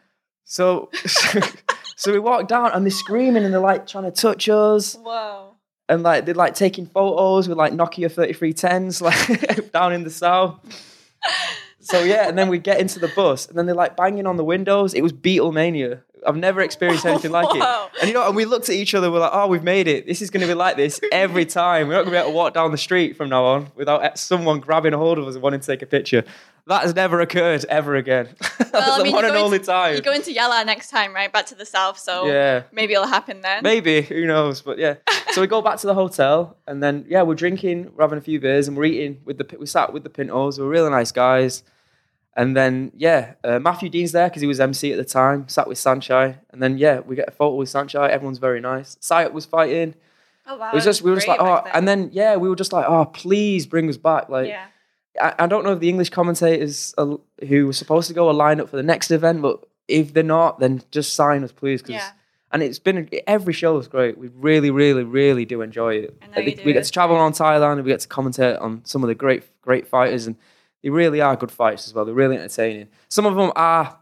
[0.44, 0.90] So,
[1.96, 4.94] so we walk down and they're screaming and they're like trying to touch us.
[4.94, 5.54] Whoa.
[5.88, 9.02] And like, they're like taking photos with like Nokia 3310s,
[9.56, 10.60] like down in the south.
[11.80, 14.36] So yeah, and then we get into the bus and then they're like banging on
[14.36, 14.94] the windows.
[14.94, 16.02] It was Beatlemania.
[16.26, 17.62] I've never experienced anything like it.
[18.00, 20.06] And you know, and we looked at each other, we're like, oh, we've made it.
[20.06, 21.86] This is going to be like this every time.
[21.88, 24.18] We're not going to be able to walk down the street from now on without
[24.18, 26.24] someone grabbing a hold of us and wanting to take a picture.
[26.68, 28.28] That has never occurred ever again.
[28.58, 29.92] That's Well, I the mean, one you're and only to- time.
[29.94, 31.32] You're going to Yala next time, right?
[31.32, 32.62] Back to the south, so Yeah.
[32.72, 33.62] maybe it'll happen then.
[33.62, 34.62] Maybe, who knows?
[34.62, 34.94] But yeah.
[35.32, 38.22] So we go back to the hotel and then yeah, we're drinking, we're having a
[38.22, 40.90] few beers and we're eating with the we sat with the Pintos, we were really
[40.90, 41.62] nice guys.
[42.34, 45.68] And then yeah, uh, Matthew Dean's there because he was MC at the time, sat
[45.68, 46.38] with Saenchai.
[46.50, 48.96] And then yeah, we get a photo with Saenchai, everyone's very nice.
[48.96, 49.94] Sayat was fighting.
[50.46, 50.70] Oh wow.
[50.70, 52.86] It was just we were just like, oh and then yeah, we were just like,
[52.88, 54.28] oh please bring us back.
[54.28, 54.64] Like yeah.
[55.20, 57.16] I, I don't know if the English commentators uh,
[57.48, 60.22] who were supposed to go are lined up for the next event, but if they're
[60.22, 61.82] not, then just sign us, please.
[61.82, 62.10] 'cause- Yeah.
[62.54, 64.18] And it's been every show is great.
[64.18, 66.18] We really, really, really do enjoy it.
[66.22, 68.08] I know Like, you we do, get to travel around Thailand and we get to
[68.08, 70.36] commentate on some of the great, great fighters, and
[70.82, 72.04] they really are good fights as well.
[72.04, 72.88] They're really entertaining.
[73.08, 73.98] Some of them are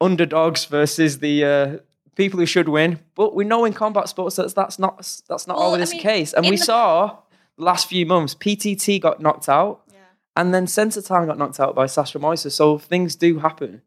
[0.00, 1.76] underdogs versus the uh,
[2.16, 4.96] people who should win, but we know in combat sports that's that's not
[5.28, 6.32] that's not Well, always I the case.
[6.32, 7.18] And we the- saw
[7.56, 9.82] the last few months, PTT got knocked out.
[9.92, 9.98] Yeah.
[10.36, 12.50] And then Centre Time got knocked out by Sasha Moisa.
[12.50, 13.82] So things do happen.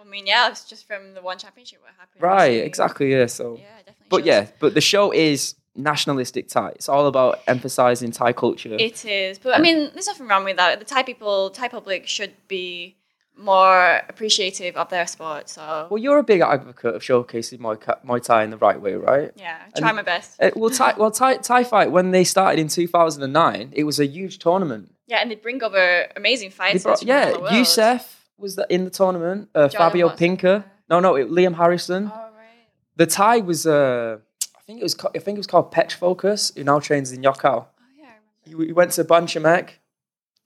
[0.00, 2.22] I mean, yeah, it's just from the one championship what happened.
[2.22, 2.66] Right, recently.
[2.66, 3.10] exactly.
[3.12, 3.26] Yeah.
[3.26, 4.06] So, Yeah, definitely.
[4.08, 4.26] but shows.
[4.26, 6.70] yeah, but the show is nationalistic Thai.
[6.70, 8.74] It's all about emphasizing Thai culture.
[8.78, 10.78] It is, but I mean, there's nothing wrong with that.
[10.78, 12.96] The Thai people, Thai public should be
[13.38, 15.48] more appreciative of their sport.
[15.48, 18.94] So well, you're a big advocate of showcasing Muay, Muay Thai in the right way,
[18.94, 19.30] right?
[19.36, 20.40] yeah, try And- my best.
[20.42, 24.06] Uh, well, Thai, well, Thai, Thai Fight when they started in 2009, it was a
[24.06, 24.92] huge tournament.
[25.06, 26.82] Yeah, and they bring over amazing fighters.
[26.82, 27.54] brought- yeah, around the world.
[27.54, 29.50] Youssef was the, in the tournament.
[29.54, 30.64] Uh, Fabio Pinca.
[30.88, 32.10] No, no, it, Liam Harrison.
[32.14, 32.48] Oh right.
[32.96, 34.18] The Thai was, uh,
[34.66, 37.44] think it was, I think it was called Petch Focus, who now trains in Yokkao.
[37.44, 37.66] Oh
[37.98, 38.64] yeah, I remember.
[38.64, 39.70] He, he went to Banchamek.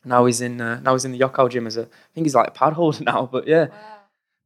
[0.04, 2.34] Now he's in, uh, now he's in the Yokkao gym as a, I think he's
[2.34, 3.28] like a pad holder now.
[3.30, 3.76] But yeah, Wow.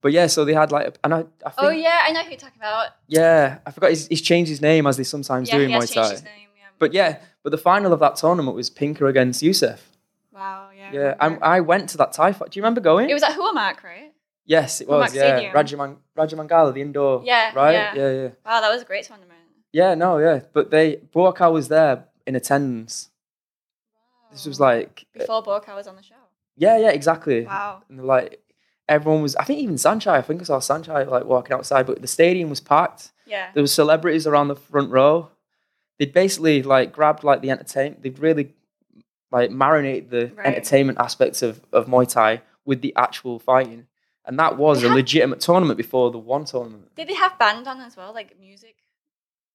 [0.01, 0.27] but yeah.
[0.27, 2.59] So they had like, and I, I think, Oh yeah, I know who you're talking
[2.61, 2.89] about.
[3.09, 5.77] yeah, I forgot he's, he's changed his name as they sometimes Yeah, do in he
[5.77, 6.11] Muay changed Thai.
[6.11, 6.49] his name.
[6.59, 6.65] Yeah.
[6.79, 9.91] But yeah, but the final of that tournament was Pinca against Youssef.
[10.33, 10.69] wow.
[10.77, 10.93] Yeah.
[10.93, 11.15] Yeah.
[11.21, 12.51] I, I went to that Thai fight.
[12.51, 13.09] Do you remember going?
[13.11, 14.13] it was at Huamark, right?
[14.47, 15.15] yes, it was.
[15.15, 17.23] Yeah, Rajaman, Rajamangala, the indoor.
[17.25, 17.73] Yeah, Right.
[17.73, 17.95] yeah.
[17.95, 18.29] yeah, yeah.
[18.45, 19.34] Wow, that was a great tournament.
[19.81, 20.41] Yeah, no, yeah.
[20.53, 23.11] But they Buakaw was there in attendance.
[24.33, 26.23] This was like eh before Buakaw was on the show.
[26.57, 27.45] yeah, yeah, exactly.
[27.45, 27.83] Wow.
[27.89, 28.41] And like
[28.89, 32.01] everyone was I think even Saenchai, I think I saw Saenchai like walking outside, but
[32.01, 33.13] the stadium was packed.
[33.27, 33.51] Yeah.
[33.55, 35.31] There was celebrities around the front row.
[35.99, 38.55] They'd basically like grabbed like the entertainment they'd really
[39.33, 40.47] like marinate the Right.
[40.47, 43.87] entertainment aspects of, of Muay Thai with the actual fighting.
[44.27, 46.95] And that was They a had- legitimate tournament before the one tournament.
[46.95, 48.77] Did they have band on as well, like music,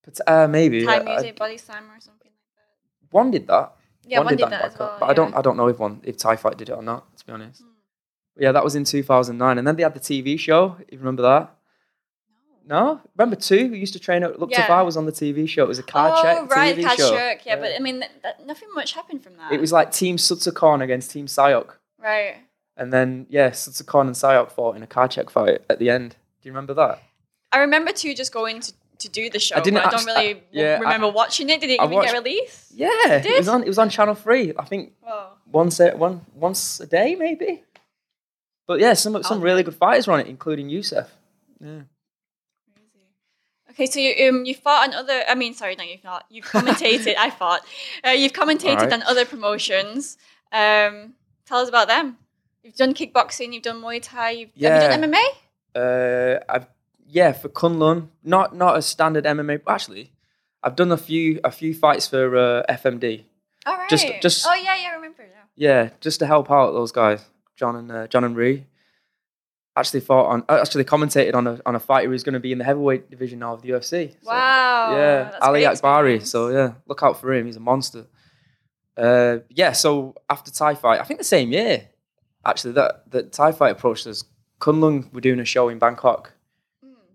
[0.04, 3.14] But uh, maybe Thai I- I- music, body slammer or something like that?
[3.14, 3.76] one did that.
[4.06, 4.98] Yeah, one, did in that as well.
[5.00, 7.16] But I don't I don't know if one if Thai Fight did it or not,
[7.18, 7.64] to be honest.
[8.36, 9.58] But yeah, that was in 2009.
[9.58, 10.78] And then they had the TV show.
[10.92, 11.56] You remember that?
[12.66, 13.02] No?
[13.18, 13.72] Remember two?
[13.72, 14.62] We used to train at Look Yeah.
[14.62, 15.64] to Far was on the TV show.
[15.64, 17.10] It was a card oh, check right, TV card show.
[17.10, 17.46] check.
[17.46, 19.52] Yeah, but I mean, that, that, nothing much happened from that.
[19.52, 21.72] It was like Team Sudsakorn against Team Saiyok.
[22.02, 22.38] right.
[22.78, 26.12] And then yeah, Sudsakorn and Saiyok fought in a Kard Chuek fight at the end.
[26.12, 27.02] Do you remember that?
[27.52, 29.56] I remember two just going to, to do the show.
[29.56, 31.60] I didn't but I don't really I- yeah, I- remember watching it.
[31.62, 32.72] Did it I even watched- get released?
[32.76, 33.38] Yeah, it did?
[33.40, 33.64] was on.
[33.64, 34.54] It was on Channel Three.
[34.58, 35.30] I think Whoa.
[35.52, 37.64] once a one once a day maybe.
[38.68, 41.10] But yeah, some some really good fighters were on it, including Youssef.
[41.60, 41.82] Yeah.
[43.72, 45.24] Okay, so you um you fought on other.
[45.28, 46.26] I mean, sorry, no, you've not.
[46.30, 47.16] You've commentated.
[47.18, 47.62] I fought.
[48.06, 48.94] Uh, you've commentated Alright.
[48.94, 50.18] on other promotions.
[50.52, 51.14] Um,
[51.46, 52.18] tell us about them.
[52.64, 53.54] You've done kickboxing.
[53.54, 54.32] You've done Muay Thai.
[54.32, 55.26] You've, Have you done MMA?
[55.76, 56.68] Uh, I've
[57.10, 59.62] yeah for Kunlun, not not a standard MMA.
[59.68, 60.12] Actually,
[60.64, 63.24] I've done a few a few fights for uh, FMD.
[63.66, 63.90] All right.
[63.90, 64.90] Just- just- Oh yeah, yeah.
[64.92, 65.24] I remember.
[65.24, 65.36] Yeah.
[65.56, 67.26] Yeah, just to help out those guys,
[67.58, 68.66] John and uh, John and Ree.
[69.76, 70.44] Actually fought on.
[70.50, 72.64] uh, Actually commentated on a on a fight who was going to be in the
[72.66, 74.12] heavyweight division now of the UFC.
[74.12, 74.96] So, Wow.
[74.98, 76.26] yeah, that's Ali Akbari.
[76.26, 77.46] So yeah, look out for him.
[77.46, 78.06] He's a monster.
[78.98, 79.72] Uh, yeah.
[79.74, 81.88] So after Thai fight, I think the same year,
[82.46, 84.24] actually that that Thai fight approached us.
[84.60, 86.34] Kunlun were doing a show in Bangkok.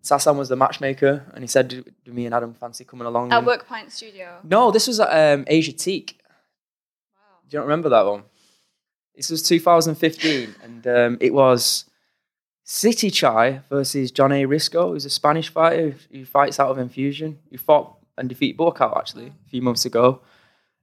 [0.05, 3.33] Sasan was the matchmaker, and he said, "Do, do me and Adam fancy coming along?"
[3.33, 4.39] At And- Work Point Studio.
[4.45, 6.19] No, this was at um, Asiatique.
[7.17, 7.39] Wow.
[7.49, 8.23] Do you not remember that one?
[9.17, 11.87] This was 2015, and um, it was
[12.67, 17.39] Sittichai versus Jonay Risco, who's a Spanish fighter who- fights out of Infusion.
[17.51, 20.21] He fought and defeated Buakaw actually a few months ago.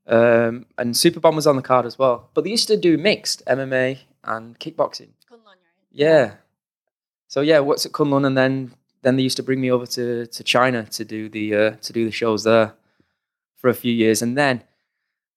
[0.08, 2.30] Um, and Superbon was on the card as well.
[2.34, 5.10] But they used to do mixed MMA and kickboxing.
[5.30, 5.58] Kunlun, right?
[5.92, 6.34] Yeah.
[7.28, 10.26] So yeah, what's at Kunlun, and then then they used to bring me over to
[10.28, 12.74] to China to do the uh, to do the shows there
[13.58, 14.64] for a few years, and then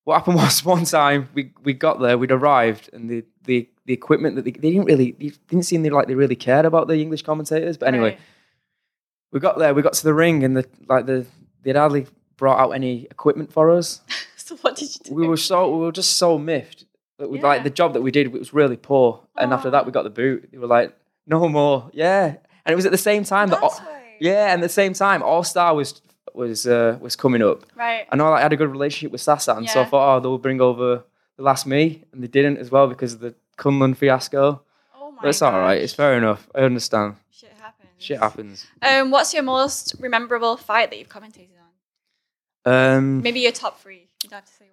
[0.05, 3.93] what happened was one time we we got there, we'd arrived, and the the the
[3.93, 6.97] equipment that they, they didn't really they didn't seem like they really cared about the
[7.01, 8.21] English commentators, but anyway, Right.
[9.33, 11.27] we got there, we got to the ring, and the like the
[11.63, 14.01] they'd hardly brought out any equipment for us.
[14.37, 15.15] So what did you do?
[15.15, 16.85] we were so we were just so miffed.
[17.19, 17.47] That we Yeah.
[17.47, 19.23] like the job that we did was really poor.
[19.39, 20.51] And after that we got the boot.
[20.53, 20.95] They were like
[21.27, 21.89] no more.
[21.95, 23.81] Yeah and it was at the same time that All-
[24.21, 26.01] yeah and the same time all star was
[26.35, 28.07] was uh, was coming up Right.
[28.11, 30.39] i know like, i had a good relationship with sasan so i thought oh they'll
[30.39, 31.05] bring over
[31.37, 34.61] the last me and they didn't as well because of the kunlun fiasco
[34.97, 35.19] Oh my.
[35.23, 37.89] but it's all right it's fair enough i understand Shit happens.
[37.99, 41.51] shit happens Um, what's your most memorable fight that you've commentated
[42.67, 42.73] on?
[42.73, 44.09] um Maybe your top three.
[44.23, 44.71] You don't have to say one.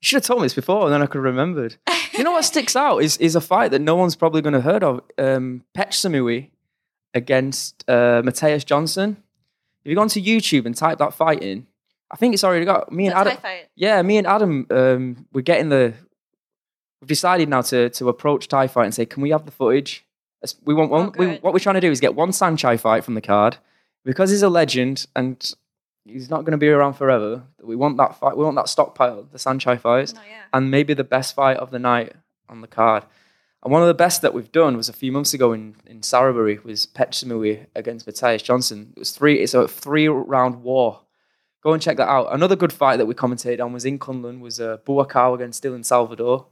[0.00, 1.76] you should have told me this before and then i could have remembered
[2.16, 4.60] you know what sticks out is is a fight that no one's probably going to
[4.60, 5.00] heard of.
[5.18, 6.50] Um, Pech Samui
[7.14, 9.16] against uh, Matthias Johnson.
[9.84, 11.66] If you go onto YouTube and type that fight in,
[12.10, 13.42] I think it's already got me and That's Adam.
[13.42, 13.68] fight.
[13.76, 15.94] Yeah, me and Adam, um, we're getting the.
[17.00, 20.04] We've decided now to to approach Thai fight and say, can we have the footage?
[20.64, 21.06] We want one.
[21.06, 21.42] Oh, good.
[21.42, 23.56] what we're trying to do is get one Saenchai fight from the card
[24.04, 25.54] because he's a legend and
[26.04, 27.42] he's not going to be around forever.
[27.62, 28.36] We want that fight.
[28.36, 30.42] We want that stockpile, the Saenchai fights yeah.
[30.52, 32.12] and maybe the best fight of the night
[32.48, 33.04] on the card.
[33.64, 36.02] And one of the best that we've done was a few months ago in, in
[36.02, 38.92] Saraburi was Petsamui against Matthias Johnson.
[38.94, 41.00] It was three, it's a three round war.
[41.62, 42.30] Go and check that out.
[42.30, 45.82] Another good fight that we commentated on was in Kunlun, was uh, Buakaw against Dylan
[45.82, 46.46] Salvador.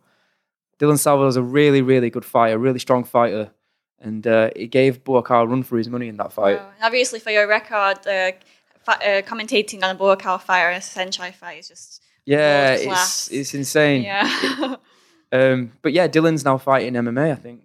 [0.80, 3.50] Dylan Salvador is a really, really good fighter, really strong fighter.
[4.00, 6.56] And uh, it gave Buakaw a run for his money in that fight.
[6.56, 6.70] Wow.
[6.82, 8.32] Obviously, for your record, uh,
[8.88, 13.52] uh, commentating on a Buakaw fight or a Saenchai fight is just Yeah, it's, it's
[13.52, 14.02] insane.
[14.02, 14.76] yeah.
[15.32, 17.62] Um, but yeah, Dylan's now fighting MMA, I think.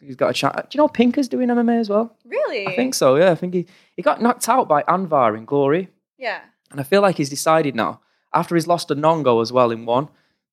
[0.00, 0.70] He's got a chat.
[0.70, 2.16] Do you know Pinca's doing MMA as well?
[2.24, 2.66] really?
[2.66, 3.30] I think so, yeah.
[3.30, 5.88] I think he, he got knocked out by Anvar in Glory.
[6.18, 6.40] Yeah.
[6.70, 8.00] And I feel like he's decided now,
[8.32, 10.08] after he's lost to Nong-O as well in one,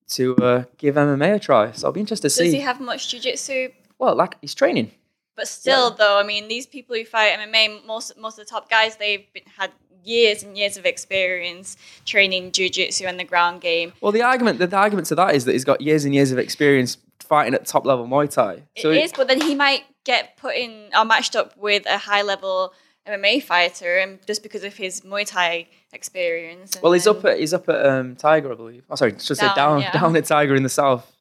[0.09, 1.71] to uh, give MMA a try.
[1.71, 2.43] So I'll be interested to Does see.
[2.45, 3.69] Does he have much jiu-jitsu?
[3.99, 4.91] well, like he's training.
[5.35, 8.69] But still, though, I mean, these people who fight MMA, most most of the top
[8.69, 9.71] guys, they've been, had
[10.03, 13.93] years and years of experience training jiu-jitsu and the ground game.
[14.01, 16.39] Well, the argument, the, argument to that is that he's got years and years of
[16.39, 18.63] experience fighting at top level Muay Thai.
[18.75, 21.97] It So is, but then he might get put in or matched up with a
[21.97, 22.73] high level
[23.07, 26.77] MMA fighter, and just because of his Muay Thai experience.
[26.81, 28.83] well, he's up at he's up at um, Tiger, I believe.
[28.89, 29.91] Oh, sorry, should say Down, down yeah.
[29.91, 31.11] down at Tiger in the south.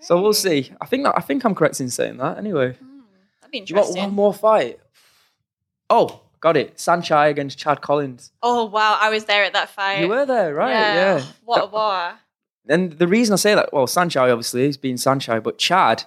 [0.00, 0.70] So we'll see.
[0.80, 2.38] I think that, I think I'm correct in saying that.
[2.38, 2.74] Anyway.
[2.74, 3.00] Hmm,
[3.40, 4.78] that'd be Do you want one more fight?
[5.90, 6.76] Oh, got it.
[6.76, 8.32] Saenchai against Chad Collins.
[8.42, 10.00] Oh wow, I was there at that fight.
[10.00, 10.70] You were there, right?
[10.70, 11.22] Yeah.
[11.44, 12.18] What a war!
[12.68, 16.04] and the reason I say that, well, Saenchai obviously he's been Saenchai, but Chad,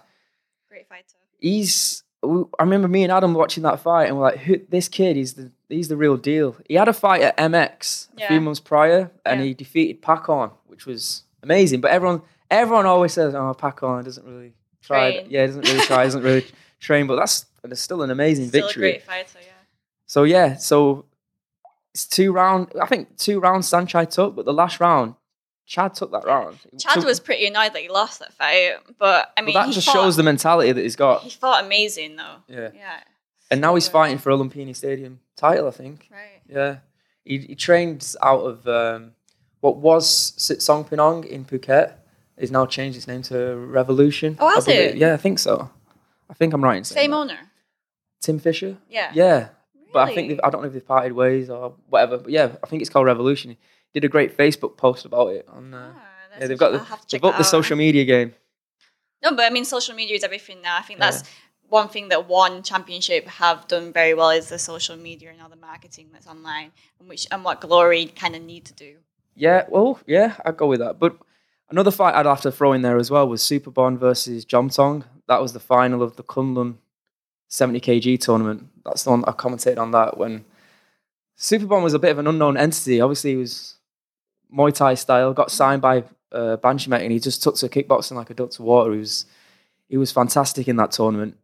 [0.69, 1.05] Great fighter.
[1.39, 2.03] he's.
[2.23, 5.33] I remember me and Adam watching that fight, and we're like, Who, "This kid, he's
[5.33, 9.09] the he's the real deal." He had a fight at MX a few months prior,
[9.25, 9.47] and Yeah.
[9.47, 11.81] he defeated Pakorn, which was amazing.
[11.81, 15.27] But everyone, everyone always says, "Oh, Pakorn doesn't really try." Train.
[15.31, 16.45] Yeah, doesn't really try, doesn't really
[16.79, 17.07] train.
[17.07, 18.89] But that's that's still an amazing Still victory.
[18.89, 19.39] a great fighter.
[19.41, 19.50] Yeah.
[20.11, 21.05] So yeah, so
[21.93, 22.73] it's two round.
[22.81, 25.15] I think two rounds Saenchai took, but the last round,
[25.65, 26.57] Chad took that round.
[26.77, 29.73] Chad Took- was pretty annoyed that he lost that fight, but I mean, that he
[29.73, 31.21] just fought, shows the mentality that he's got.
[31.21, 32.35] he fought amazing though.
[32.49, 32.71] Yeah.
[32.75, 32.99] Yeah.
[33.49, 36.09] And now he's fighting for a Lumpini Stadium title, I think.
[36.11, 36.41] Right.
[36.45, 36.79] Yeah.
[37.23, 39.13] He, he trained out of um,
[39.61, 41.93] what was Sitsongpeenong in Phuket.
[42.37, 44.35] He's now changed its name to Revolution.
[44.41, 44.97] Oh, has it?
[44.97, 45.69] Yeah, I think so.
[46.29, 47.17] I think I'm right in saying Same that.
[47.17, 47.39] owner.
[48.19, 48.75] Tim Fisher?
[48.89, 49.11] Yeah.
[49.13, 49.47] Yeah.
[49.93, 52.17] But I think they've, I don't know if they've parted ways or whatever.
[52.17, 53.51] But yeah, I think it's called Revolution.
[53.51, 55.45] He did a great Facebook post about it.
[55.49, 56.01] On, uh, Ah,
[56.39, 56.79] yeah, they've got the,
[57.11, 58.33] they've that the social media game.
[59.23, 60.77] No, but I mean, social media is everything now.
[60.77, 61.11] I think Yeah.
[61.11, 61.23] that's
[61.67, 65.49] one thing that one championship have done very well is the social media and all
[65.49, 68.97] the marketing that's online, and which and what Glory kind of need to do.
[69.35, 70.99] Yeah, well, yeah, I'd go with that.
[70.99, 71.17] But
[71.69, 75.03] another fight I'd have to throw in there as well was Superbon versus Jomtong.
[75.27, 76.75] That was the final of the Kunlun
[77.51, 78.67] 70 kg tournament.
[78.85, 80.45] That's the one I commented on that when
[81.37, 83.01] Superbon was a bit of an unknown entity.
[83.01, 83.75] Obviously, he was
[84.55, 88.29] Muay Thai style, got signed by uh, Banchamek, and he just took to kickboxing like
[88.29, 88.93] a duck to water.
[88.93, 89.25] He was
[89.89, 91.35] he was fantastic in that tournament.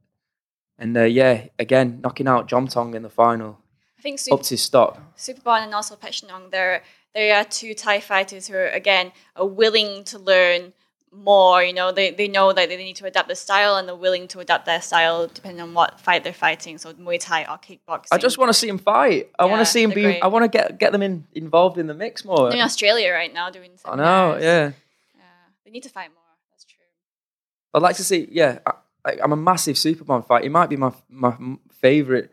[0.79, 3.59] And uh, yeah, again, knocking out Jomtong in the final,
[3.99, 4.97] I think Super, upped his stock.
[5.17, 10.05] Superbon and also Pechinong, they're they are two Thai fighters who are again are willing
[10.05, 10.71] to learn
[11.11, 11.63] more.
[11.63, 14.27] You know, they, they know that they need to adapt the style and they're willing
[14.29, 16.77] to adapt their style depending on what fight they're fighting.
[16.77, 18.07] So Muay Thai or kickboxing.
[18.11, 19.29] I just want to see him fight.
[19.39, 20.01] I want to see him they're be.
[20.03, 20.23] great.
[20.23, 22.49] I want to get get them in involved in the mix more.
[22.49, 23.71] They're in Australia right now doing.
[23.85, 24.37] I know.
[24.39, 24.71] Yeah,
[25.15, 25.23] Yeah,
[25.65, 26.23] they need to fight more.
[26.51, 26.77] That's true.
[27.73, 28.27] I'd like to see.
[28.31, 28.71] Yeah, I,
[29.05, 30.43] I, I'm a massive Superman fight.
[30.43, 31.35] He might be my my
[31.71, 32.31] favorite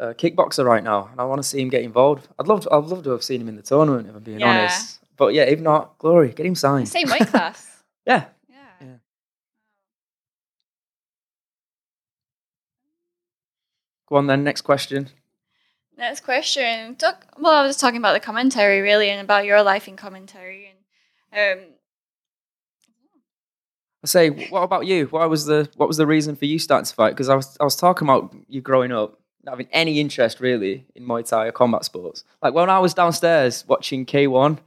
[0.00, 2.26] uh, kickboxer right now, and I want to see him get involved.
[2.38, 2.62] I'd love.
[2.62, 4.48] To, I'd love to have seen him in the tournament, if I'm being Yeah.
[4.60, 4.98] honest.
[5.16, 6.88] But yeah, if not, glory, get him signed.
[6.88, 7.68] Same weight class.
[8.06, 8.26] Yeah.
[8.48, 8.56] Yeah.
[8.80, 8.96] Yeah.
[14.08, 14.44] Go on then.
[14.44, 15.08] Next question.
[15.96, 16.96] Next question.
[16.96, 20.72] Talk, well, I was talking about the commentary really, and about your life in commentary,
[21.32, 21.64] and um,
[24.02, 25.06] I say, what about you?
[25.06, 27.10] What was the what was the reason for you starting to fight?
[27.10, 30.86] Because I was I was talking about you growing up, not having any interest really
[30.94, 32.24] in Muay Thai or combat sports.
[32.42, 34.58] Like when I was downstairs watching K one,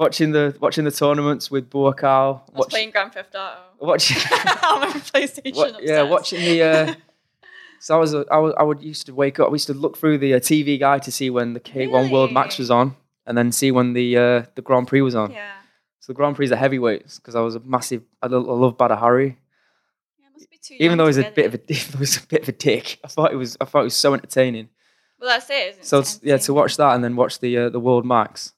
[0.00, 4.16] watching the watching the tournaments with Buakaw, I was watch, playing Grand Theft Auto watching,
[4.16, 5.54] on my PlayStation.
[5.54, 6.62] wa- yeah, watching the.
[6.62, 6.94] Uh,
[7.80, 9.48] so I was, I was I would used to wake up.
[9.48, 12.10] I used to look through the uh, TV guide to see when the K one
[12.10, 15.30] World Max was on, and then see when the uh, the Grand Prix was on.
[15.30, 15.52] Yeah.
[16.00, 18.02] So the Grand Prix is a heavyweights because I was a massive.
[18.22, 19.36] I, I love Badr Hari.
[20.18, 22.26] yeah must be too even though he's a bit of a even though he's a
[22.26, 22.98] bit of a dick.
[23.04, 24.70] I thought it was I thought it was so entertaining.
[25.20, 25.68] Well, that's it.
[25.68, 25.86] isn't it?
[25.86, 28.54] So yeah, to watch that and then watch the uh, the World Max.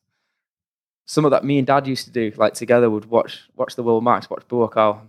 [1.04, 3.82] Some of that me and Dad used to do, like together, would watch watch the
[3.82, 5.00] World Max, watch Buakaw.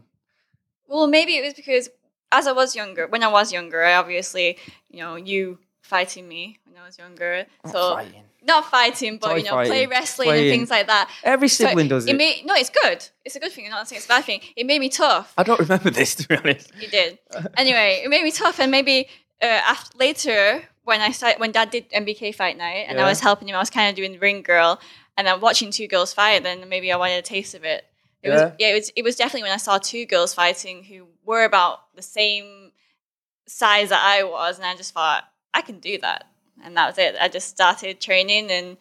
[0.87, 1.89] Well, maybe it was because
[2.31, 4.57] as I was younger, when I was younger, I obviously,
[4.89, 7.45] you know, you fighting me when I was younger.
[7.71, 8.01] So
[8.45, 10.47] not fighting, but Toy you know, play wrestling Playing.
[10.49, 11.09] and things like that.
[11.23, 12.15] Every So sibling does it.
[12.15, 13.07] made, no, it's good.
[13.23, 13.65] It's a good thing.
[13.65, 14.41] I'm not saying it's a bad thing.
[14.55, 15.33] It made me tough.
[15.37, 16.71] I don't remember this to be honest.
[16.79, 17.19] You did.
[17.57, 19.07] Anyway, it made me tough, and maybe
[19.41, 23.21] uh, after later when I started, when Dad did MBK fight night, and I was
[23.21, 24.81] helping him, I was kind of doing ring girl,
[25.17, 26.43] and then watching two girls fight.
[26.43, 27.85] Then maybe I wanted a taste of it.
[28.21, 28.33] It Yeah.
[28.45, 31.43] was yeah, it was it was definitely when I saw two girls fighting who were
[31.43, 32.71] about the same
[33.47, 36.25] size that I was, and I just thought I can do that,
[36.63, 37.15] and that was it.
[37.19, 38.77] I just started training and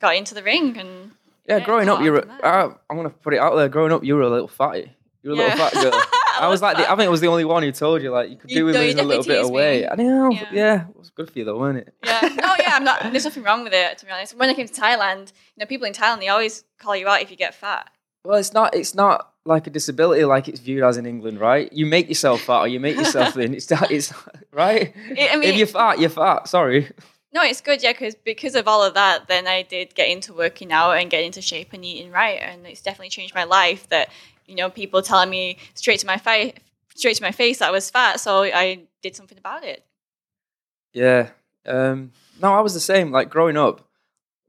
[0.00, 1.10] got into the ring, and
[1.48, 2.18] Yeah, Yeah, growing up, you're.
[2.18, 3.68] on A, from uh, I'm gonna put it out there.
[3.68, 4.92] Growing up, you were a little fatty.
[5.22, 5.44] You were a Yeah.
[5.56, 6.02] little fat girl.
[6.40, 8.30] I was like, the, I think it was the only one who told you like
[8.30, 9.86] you could You- do with no, you losing a little bit of teased weight.
[9.86, 10.30] I know.
[10.30, 10.48] Yeah.
[10.52, 10.88] Yeah.
[10.88, 11.94] it was good for you though, wasn't it?
[12.04, 13.02] yeah, no, yeah, I'm not.
[13.10, 14.36] There's nothing wrong with it, to be honest.
[14.36, 17.22] When I came to Thailand, you know, people in Thailand they always call you out
[17.22, 17.88] if you get fat.
[18.24, 18.74] Well, it's not.
[18.74, 21.72] It's not like a disability like it's viewed as in England, right?
[21.72, 23.54] You make yourself fat or you make yourself thin.
[23.54, 23.90] It's not.
[23.90, 24.12] It's
[24.52, 24.94] right.
[25.18, 26.48] I- I mean- if you're fat, you're fat.
[26.48, 26.90] Sorry.
[27.32, 30.32] No, it's good, yeah, because because of all of that, then I did get into
[30.34, 33.88] working out and get into shape and eating right, and it's definitely changed my life.
[33.90, 34.08] That
[34.50, 36.52] you know, people telling me straight to my face,
[36.94, 39.84] straight to my face that I was fat, so I did something about it.
[40.92, 41.30] Yeah.
[41.66, 43.10] Um, no, I was the same.
[43.12, 43.86] Like growing up,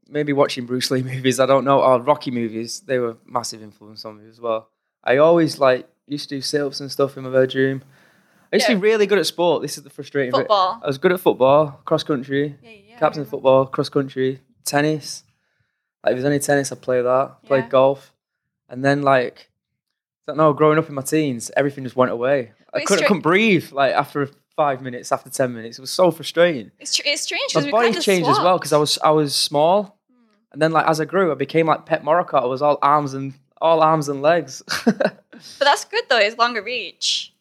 [0.08, 1.38] maybe watching Bruce Lee movies.
[1.40, 2.80] I don't know, or Rocky movies.
[2.80, 4.68] They were massive influence on me as well.
[5.04, 7.82] I always like used to do sit-ups and stuff in my bedroom.
[8.52, 9.62] I used to be really good at sport.
[9.62, 10.40] This is the frustrating bit.
[10.40, 10.80] Football.
[10.82, 12.98] I was good at football, cross country, Yeah, yeah.
[12.98, 15.24] captain football, cross country, tennis.
[16.04, 17.42] Like if there's any tennis, I play that.
[17.44, 17.68] Played Yeah.
[17.70, 18.12] golf,
[18.68, 19.48] and then like
[20.26, 20.52] don't know.
[20.52, 22.52] Growing up in my teens, everything just went away.
[22.72, 23.72] I couldn't, couldn't breathe.
[23.72, 26.70] Like after five minutes, after ten minutes, it was so frustrating.
[26.78, 29.34] It's, tr- it's strange because My body changed as well because I was I was
[29.34, 30.16] small, hmm.
[30.52, 32.42] and then like as I grew, I became like Petchmorakot.
[32.42, 34.62] I was all arms and all arms and legs.
[35.58, 36.18] But that's good though.
[36.18, 37.34] It's longer reach.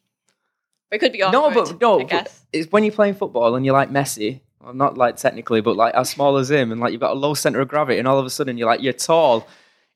[0.92, 2.24] It could be no, but no, I guess.
[2.24, 4.42] but it's when you're playing football and you're like Messi.
[4.60, 7.20] Well, not like technically, but like as small as him, and like you've got a
[7.20, 9.48] low center of gravity, and all of a sudden you're like you're tall,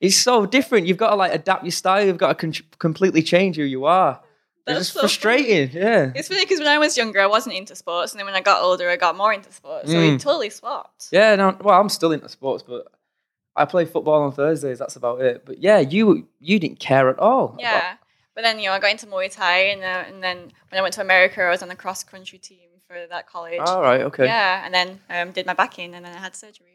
[0.02, 0.88] It's so different.
[0.88, 2.06] You've got to like adapt your style.
[2.06, 4.22] You've got to con- completely change who you are.
[4.66, 5.70] That's it's so frustrating.
[5.80, 6.12] Yeah.
[6.16, 8.41] It's funny because when I was younger, I wasn't into sports, and then when I
[8.41, 9.89] got older, I got more into sports.
[9.91, 10.20] So we Mm.
[10.20, 11.10] totally swapped.
[11.12, 12.88] Yeah, no, well, I'm still into sports, but
[13.56, 14.80] I play football on Thursdays.
[14.80, 15.43] That's about it.
[15.46, 17.46] But yeah, you you didn't care at all.
[17.50, 17.93] about- Yeah.
[18.34, 20.82] But then, you know, I got into Muay Thai, and, uh, and then when I
[20.82, 23.60] went to America, I was on the cross country team for that college.
[23.62, 24.02] all right.
[24.02, 24.26] Okay.
[24.26, 26.74] Yeah, and then um, did my back in, and then I had surgery.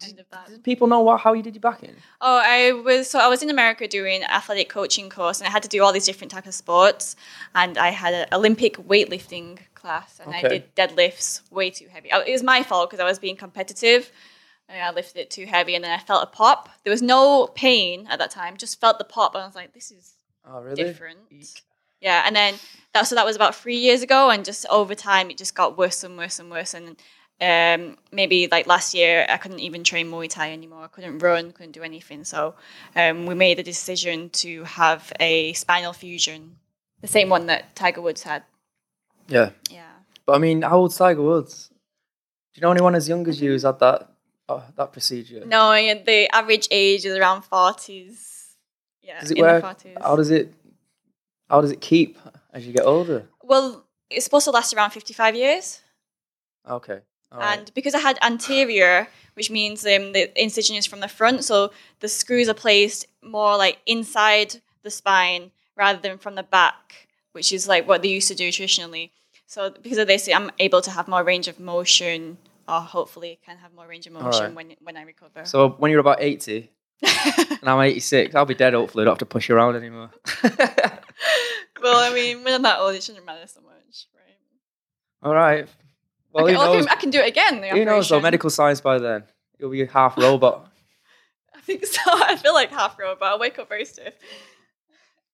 [0.00, 0.46] So end of that.
[0.48, 1.94] Did people know what how you did your back in?
[2.20, 5.62] Oh, I was so I was in America doing athletic coaching course, and I had
[5.64, 7.16] to do all these different types of sports.
[7.54, 12.10] And I had an Olympic weightlifting class, and I did deadlifts way too heavy.
[12.12, 14.10] Oh, It was my fault because I was being competitive.
[14.70, 16.68] And I lifted it too heavy, and then I felt a pop.
[16.84, 19.72] There was no pain at that time; just felt the pop, and I was like,
[19.72, 20.12] "This is
[20.46, 20.84] Oh, really?
[20.84, 21.62] different." Eek.
[22.02, 22.56] Yeah, and then
[22.92, 25.78] that so that was about three years ago, and just over time, it just got
[25.78, 26.74] worse and worse and worse.
[26.74, 27.00] And
[27.40, 30.84] um, maybe like last year, I couldn't even train Muay Thai anymore.
[30.84, 32.24] I couldn't run, couldn't do anything.
[32.24, 32.54] So
[32.96, 36.56] um, we made the decision to have a spinal fusion,
[37.00, 38.42] the same one that Tiger Woods had.
[39.28, 39.90] Yeah, Yeah.
[40.26, 41.68] but I mean, how old's Tiger Woods?
[42.54, 44.08] Do you know anyone as young as you who's had that
[44.48, 45.44] uh, that procedure?
[45.46, 48.56] No, the average age is around forties.
[49.02, 49.62] Yeah, Does it in the work?
[49.62, 49.96] forties.
[50.00, 50.52] How does it
[51.48, 52.18] how does it keep
[52.52, 53.26] as you get older?
[53.42, 55.82] Well, it's supposed to last around fifty-five years.
[56.68, 57.00] Okay.
[57.32, 57.58] All right.
[57.58, 61.70] And because I had anterior, which means um, the incision is from the front, so
[62.00, 67.52] the screws are placed more like inside the spine rather than from the back, which
[67.52, 69.12] is like what they used to do traditionally.
[69.46, 73.58] So because of this, I'm able to have more range of motion, or hopefully can
[73.58, 74.54] have more range of motion right.
[74.54, 75.44] when when I recover.
[75.44, 76.70] So when you're about 80
[77.02, 79.02] and I'm 86, I'll be dead hopefully.
[79.02, 80.10] I don't have to push you around anymore.
[81.82, 84.36] well, I mean, when I'm that old, it shouldn't matter so much, right?
[85.22, 85.68] All right.
[86.32, 86.86] Well, I, can, knows?
[86.86, 87.60] I can do it again.
[87.60, 88.20] the Who knows though?
[88.20, 89.24] Medical science by then.
[89.58, 90.70] You'll be half robot.
[91.54, 92.00] I think so.
[92.06, 93.22] I feel like half robot.
[93.22, 94.14] I'll wake up very stiff.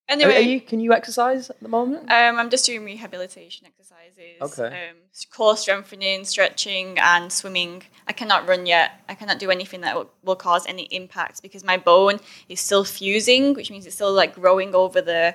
[0.07, 2.03] Anyway, are you, can you exercise at the moment?
[2.13, 4.59] Um, I'm just doing rehabilitation exercises.
[4.59, 4.67] Okay.
[4.91, 4.97] Um,
[5.33, 7.85] core strengthening, stretching, and swimming.
[8.07, 9.01] I cannot run yet.
[9.09, 12.21] I cannot do anything that will, will cause any impact because my bone
[12.51, 15.35] is still fusing, which means it's still like growing over the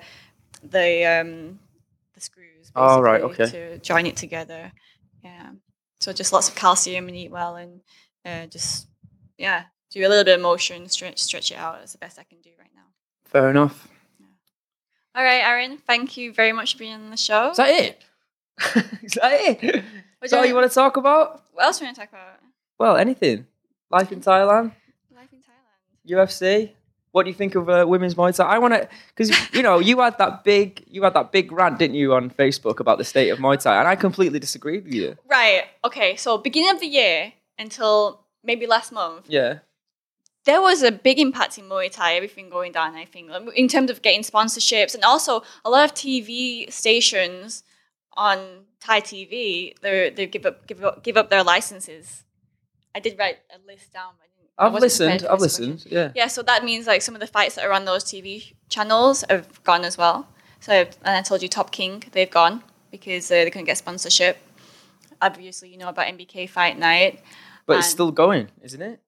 [0.61, 1.59] the um
[2.13, 2.71] the screws.
[2.75, 3.45] Oh, right, okay.
[3.47, 4.71] To join it together.
[5.23, 5.49] Yeah.
[5.99, 7.81] So just lots of calcium and eat well and
[8.25, 8.87] uh, just
[9.37, 11.79] yeah do a little bit of motion, stretch stretch it out.
[11.79, 12.83] That's the best I can do right now.
[13.25, 13.87] Fair enough.
[15.15, 15.77] All right, Arran.
[15.79, 17.49] Thank you very much for being on the show.
[17.51, 18.01] Is that it?
[19.03, 19.63] Is that it?
[19.63, 19.83] Is
[20.19, 21.43] What that all you you- want to talk about?
[21.53, 22.39] What else do you want to talk about?
[22.77, 23.45] Well, anything.
[23.91, 24.71] Life in Thailand,
[25.13, 26.27] Life in Thailand.
[26.27, 26.71] UFC.
[27.11, 28.45] What do you think of uh, women's Muay Thai?
[28.45, 31.79] I want to, because you know, you had that big, you had that big rant,
[31.79, 34.93] didn't you, on Facebook about the state of Muay Thai, and I completely disagreed with
[34.93, 35.17] you.
[35.27, 35.63] Right.
[35.83, 36.15] Okay.
[36.17, 39.59] So beginning of the year until maybe last month, Yeah.
[40.45, 42.13] there was a big impact in Muay Thai.
[42.15, 42.95] Everything going down.
[42.95, 47.63] I think in terms of getting sponsorships and also a lot of TV stations
[48.13, 49.73] on Thai TV.
[49.81, 52.23] They they give up give up give up their licenses.
[52.95, 54.13] I did write a list down.
[54.59, 55.25] I I I've listened.
[55.25, 55.85] I've listened.
[55.89, 56.11] Yeah.
[56.13, 59.23] Yeah, so that means like some of the fights that are on those TV channels
[59.29, 60.27] have gone as well.
[60.59, 64.37] So, and I told you Top King, they've gone because uh, they couldn't get sponsorship.
[65.21, 67.21] Obviously, you know about MBK Fight Night.
[67.65, 68.99] But it's still going, isn't it?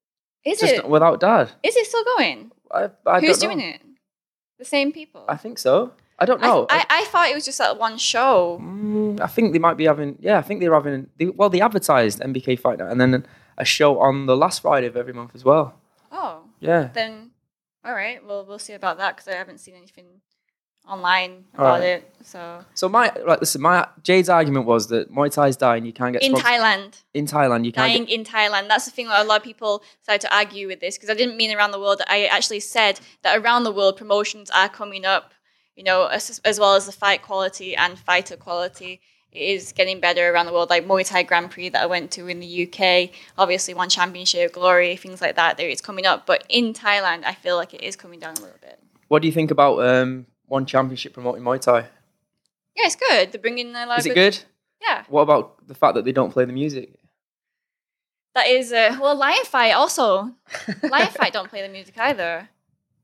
[0.45, 0.89] Is Just it?
[0.89, 1.51] without Dad.
[1.63, 2.51] Is it still going?
[2.71, 3.81] I, I Who's doing it?
[4.57, 5.25] The same people.
[5.27, 5.93] I think so.
[6.17, 6.67] I don't I, know.
[6.69, 8.59] I, I thought it was just that one show.
[8.61, 10.17] Mm, I think they might be having.
[10.19, 11.07] Yeah, I think they're having.
[11.17, 13.25] They, well, they advertised MBK Fight Night, and then
[13.61, 15.65] a show on the last Friday of every month as well.
[16.11, 16.83] Oh, Yeah.
[16.99, 17.13] then
[17.85, 18.19] all right.
[18.25, 20.07] Well, we'll see about that because I haven't seen anything
[20.87, 21.83] online about right.
[21.83, 22.15] it.
[22.23, 25.85] So So my like, listen, my Jade's argument was that Muay Thai's dying.
[25.85, 27.01] You can't get in sponsor- Thailand.
[27.13, 27.65] in Thailand.
[27.65, 28.13] You can't dying get.
[28.19, 28.67] in Thailand.
[28.67, 31.13] That's the thing that a lot of people started to argue with this because I
[31.13, 32.01] didn't mean around the world.
[32.07, 35.33] I actually said that around the world promotions are coming up,
[35.75, 39.01] you know, as, as well as the fight quality and fighter quality.
[39.33, 42.27] Is getting better around the world, like Muay Thai Grand Prix that I went to
[42.27, 43.11] in the UK.
[43.37, 45.55] Obviously, one championship, glory, things like that.
[45.55, 46.25] There, it's coming up.
[46.25, 48.77] But in Thailand, I feel like it is coming down a little bit.
[49.07, 51.79] What do you think about um, one championship promoting Muay Thai?
[52.75, 53.31] Yeah, it's good.
[53.31, 54.37] They're bringing a lot Is it good?
[54.81, 56.93] Yeah, What about the fact that they don't play the music?
[58.35, 58.71] that is.
[58.73, 60.31] Uh, well, Lion Fight also.
[60.83, 62.49] Lion Fight don't play the music either.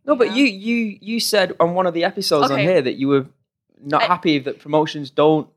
[0.06, 0.36] No, but Yeah.
[0.36, 3.26] you you you said on one of the episodes on here that you were
[3.82, 5.48] not I- happy that promotions don't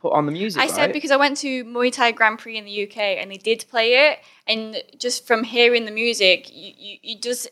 [0.00, 0.60] put on the music.
[0.60, 3.36] I said because I went to Muay Thai Grand Prix in the UK and they
[3.36, 7.48] did play it, and just from hearing the music, you, you, you just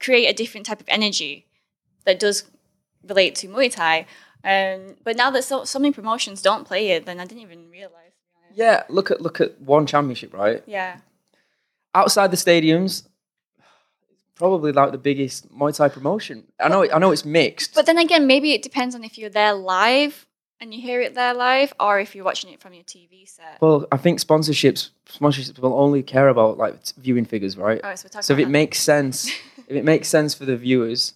[0.00, 1.46] create a different type of energy
[2.06, 2.44] that does
[3.06, 4.06] relate to Muay Thai.
[4.42, 7.70] Um, but now that so, so many promotions don't play it, then I didn't even
[7.70, 8.12] realize.
[8.54, 10.62] yeah, look at look at one championship, right?
[10.66, 10.98] Yeah.
[11.94, 13.06] Outside the stadiums,
[14.36, 16.44] probably like the biggest Muay Thai promotion.
[16.58, 17.74] I know, I know it's mixed.
[17.74, 20.26] But then again, maybe it depends on if you're there live
[20.60, 23.58] and you hear it there live, or if you're watching it from your TV set.
[23.60, 27.80] well, I think sponsorships sponsorships will only care about like t- viewing figures, right?
[27.82, 28.50] oh, so we're talking So if it that.
[28.50, 29.28] makes sense,
[29.66, 31.14] if it makes sense for the viewers,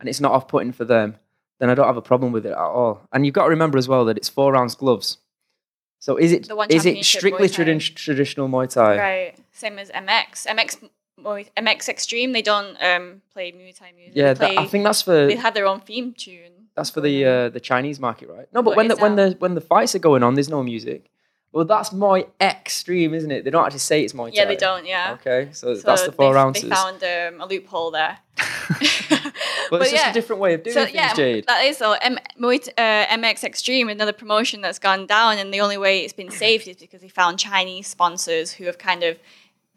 [0.00, 1.16] and it's not off-putting for them,
[1.58, 3.00] then I don't have a problem with it at all.
[3.12, 5.18] And you've got to remember as well that it's four rounds gloves.
[6.00, 8.96] So is it is it strictly tradi- traditional Muay Thai?
[8.96, 10.88] right, same as MX, MX,
[11.56, 12.32] MX Extreme.
[12.32, 14.14] They don't um, play Muay Thai music.
[14.14, 16.57] Yeah, that, I think that's for they have their own theme tune.
[16.78, 18.46] That's for the uh, the Chinese market, right?
[18.52, 21.10] No, but when the when the when the fights are going on, there's no music.
[21.50, 23.42] Well, that's Muay Extreme, isn't it?
[23.44, 24.30] They don't actually say it's Thai.
[24.34, 24.86] yeah, they don't.
[24.86, 25.16] Yeah.
[25.18, 26.62] Okay, so, So that's the four they, ounces.
[26.62, 28.18] They found um, a loophole there.
[29.70, 31.46] but it's just a different way of doing So things, yeah, Jade.
[31.46, 31.92] that is so.
[31.92, 36.30] M- uh, MX Extreme, another promotion that's gone down, and the only way it's been
[36.44, 39.18] saved is because they found Chinese sponsors who have kind of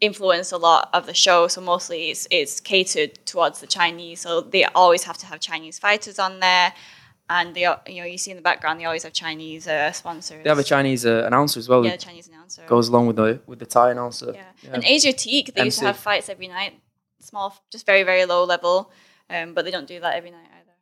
[0.02, 1.48] influenced a lot of the show.
[1.48, 4.18] So mostly it's it's catered towards the Chinese.
[4.20, 6.68] So they always have to have Chinese fighters on there,
[7.36, 9.92] and they are- you know you see in the background they always have Chinese uh,
[9.92, 10.42] sponsors.
[10.44, 11.82] They have a Chinese uh, announcer as well.
[11.86, 12.62] yeah, Chinese announcer.
[12.74, 14.30] goes along with the with the Thai announcer.
[14.34, 14.74] Yeah.
[14.74, 16.72] And Asia Teak, they used to have fights every night,
[17.20, 18.76] small, just very, very low level,
[19.34, 20.76] um, but they don't do that every night either.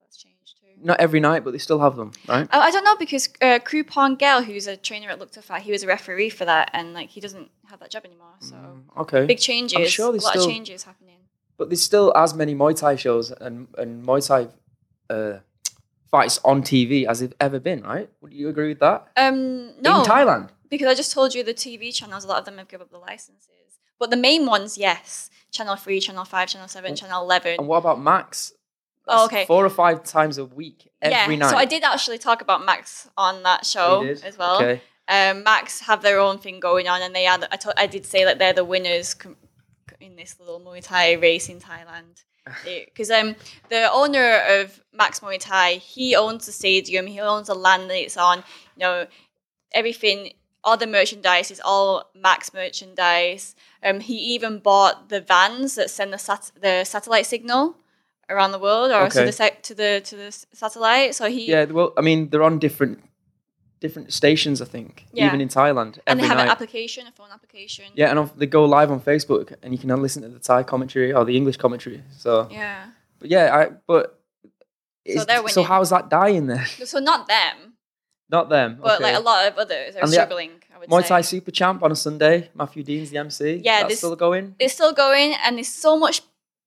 [0.00, 0.73] That's changed too.
[0.84, 2.46] Not every night, but they still have them, right?
[2.52, 5.82] Oh, I don't know because uh, Krupon Gel, who's a trainer at Fight, he was
[5.82, 8.34] a referee for that, and like he doesn't have that job anymore.
[8.40, 8.54] So
[8.98, 9.24] Okay.
[9.24, 9.76] big changes.
[9.78, 11.20] I'm sure there's a lot still- of changes happening.
[11.56, 14.48] But there's still as many Muay Thai shows and, and Muay Thai
[15.14, 15.38] uh,
[16.10, 18.10] fights on TV as there've ever been, right?
[18.20, 19.08] Would you agree with that?
[19.16, 20.48] Um, no, In Thailand.
[20.68, 22.90] because I just told you the TV channels, a lot of them have given up
[22.90, 27.56] the licenses, but the main ones, yes, Channel Three, Channel Five, Channel Seven, Channel Eleven.
[27.58, 28.52] And what about Max?
[29.06, 29.44] Oh, okay.
[29.46, 31.50] Four or five times a week, every yeah, night.
[31.50, 34.24] so I did actually talk about Max on that show Oh, did?
[34.24, 34.56] as well.
[34.56, 34.80] Okay.
[35.08, 37.38] um, Max have their own thing going on, and they are.
[37.52, 39.14] I, to- I did say that they're the winners
[40.00, 42.24] in this little Muay Thai race in Thailand.
[42.64, 43.36] Because um,
[43.70, 47.96] the owner of Max Muay Thai, he owns the stadium, he owns the land that
[48.02, 48.38] it's on.
[48.76, 49.06] You know,
[49.72, 50.32] everything,
[50.62, 53.54] all the merchandise is all Max merchandise.
[53.82, 57.76] Um, he even bought the vans that send the sat- the satellite signal
[58.28, 61.14] around the world, or to the sa- to the to the satellite.
[61.14, 62.98] So he Yeah, well, I mean, they're on different
[63.80, 65.26] different stations, I think, Yeah.
[65.26, 65.98] even in Thailand.
[66.06, 67.84] and they have an application, a phone application.
[67.94, 71.12] Yeah, and they go live on Facebook, and you can listen to the Thai commentary
[71.12, 72.02] or the English commentary.
[72.16, 72.86] So, Yeah.
[73.18, 74.18] but yeah, I but
[75.04, 76.64] they're so how's that dying then?
[76.86, 77.74] So not them,
[78.30, 79.04] Not them, but okay.
[79.04, 80.52] like a lot of others are And the- struggling.
[80.74, 82.50] I would Muay say Thai Super Champ on a Sunday.
[82.54, 83.60] Matthew Dean's the MC.
[83.62, 84.54] Yeah, that's this- still going.
[84.58, 86.22] it's still going, and there's so much,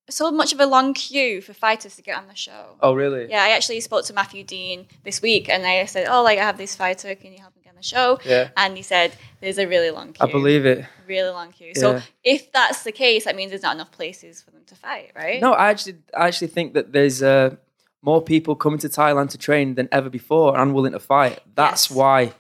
[0.10, 2.76] so much of a long queue for fighters to get on the show.
[2.82, 3.28] Oh, really?
[3.30, 6.44] Yeah, I actually spoke to Matthew Dean this week, and I said, "Oh, like I
[6.44, 9.12] have this fighter, can you help me get on the show?" Yeah, And he said,
[9.42, 10.26] "There's a really long queue.
[10.28, 10.86] I believe it.
[11.08, 11.74] really long queue.
[11.76, 15.12] So if that's the case, that means there's not enough places for them to fight,
[15.16, 15.42] right?
[15.42, 17.56] No, I actually, I actually think that there's uh,
[18.02, 21.40] more people coming to Thailand to train than ever before and willing to fight.
[21.56, 21.98] That's Yes.
[21.98, 22.34] why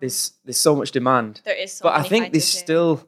[0.00, 1.40] there's there's so much demand.
[1.44, 1.72] there is.
[1.74, 3.06] So but I think there's still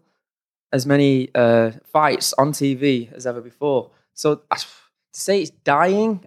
[0.75, 3.91] as many uh, fights on TV as ever before.
[4.13, 4.67] So to
[5.13, 6.25] say it's dying,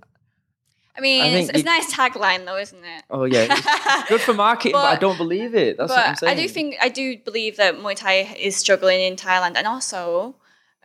[0.98, 3.04] I mean, I it's, it's a nice tagline, though, isn't it?
[3.12, 3.46] oh yeah,
[4.08, 5.78] good for marketing, but, I don't believe it.
[5.78, 6.32] That's what I'm saying.
[6.38, 10.36] I do think I do believe that Muay Thai is struggling in Thailand, and also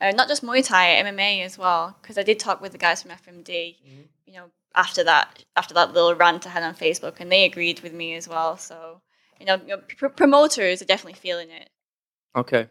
[0.00, 1.96] uh, not just Muay Thai, MMA as well.
[2.02, 4.00] Because I did talk with the guys from FMD, Mm-hmm.
[4.26, 7.80] you know, after that after that little rant I had on Facebook, and they agreed
[7.80, 8.56] with me as well.
[8.56, 9.00] So
[9.38, 11.70] you know, you know pr- promoters are definitely feeling it.
[12.36, 12.68] Okay.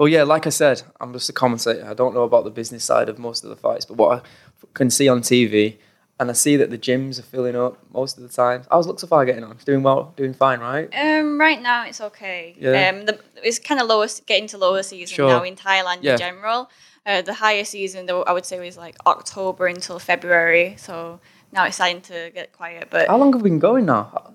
[0.00, 1.84] Well, yeah, like I said, I'm just a commentator.
[1.86, 4.26] I don't know about the business side of most of the fights, but what I
[4.72, 5.76] can see on TV,
[6.18, 8.62] and I see that the gyms are filling up most of the time.
[8.70, 9.50] How's Luxify getting on?
[9.52, 10.88] It's doing well, doing fine, right?
[10.98, 12.56] Um, right now it's okay.
[12.58, 12.88] Yeah.
[12.88, 15.28] Um, the, it's kind of lower, getting to lower season Sure.
[15.28, 16.12] now in Thailand Yeah.
[16.12, 16.70] in general.
[17.04, 20.76] Uh, the higher season, though, I would say was like October until February.
[20.78, 21.20] So
[21.52, 22.88] now it's starting to get quiet.
[22.90, 24.32] But How long have we been going now?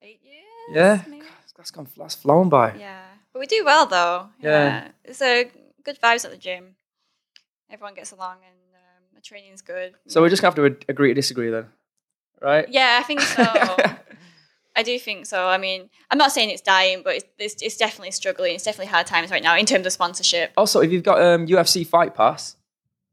[0.00, 0.44] eight years.
[0.70, 1.26] Yeah, maybe?
[1.54, 2.74] that's gone, that's flown by.
[2.78, 3.02] Yeah,
[3.36, 4.28] but we do well though.
[4.40, 4.88] Yeah.
[5.04, 5.50] it's a
[5.84, 6.76] good vibes at the gym.
[7.70, 9.92] Everyone gets along, and um, the training's good.
[10.08, 11.66] So we're just gonna have to agree to disagree then,
[12.40, 12.66] right?
[12.70, 13.44] Yeah, I think so.
[14.78, 15.46] I do think so.
[15.48, 18.54] I mean, I'm not saying it's dying, but it's, it's, it's definitely struggling.
[18.54, 20.52] It's definitely hard times right now in terms of sponsorship.
[20.56, 22.56] also, if you've got um, UFC Fight Pass,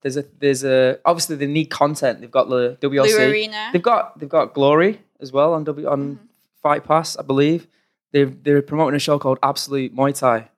[0.02, 2.22] there's a there's a obviously they need content.
[2.22, 3.16] They've got the WLC.
[3.16, 3.70] Blue Arena.
[3.74, 6.26] They've got they've got Glory as well on W on Mm-hmm.
[6.62, 7.68] Fight Pass, I believe.
[8.14, 10.50] They're they're promoting a show called Absolute Muay Thai,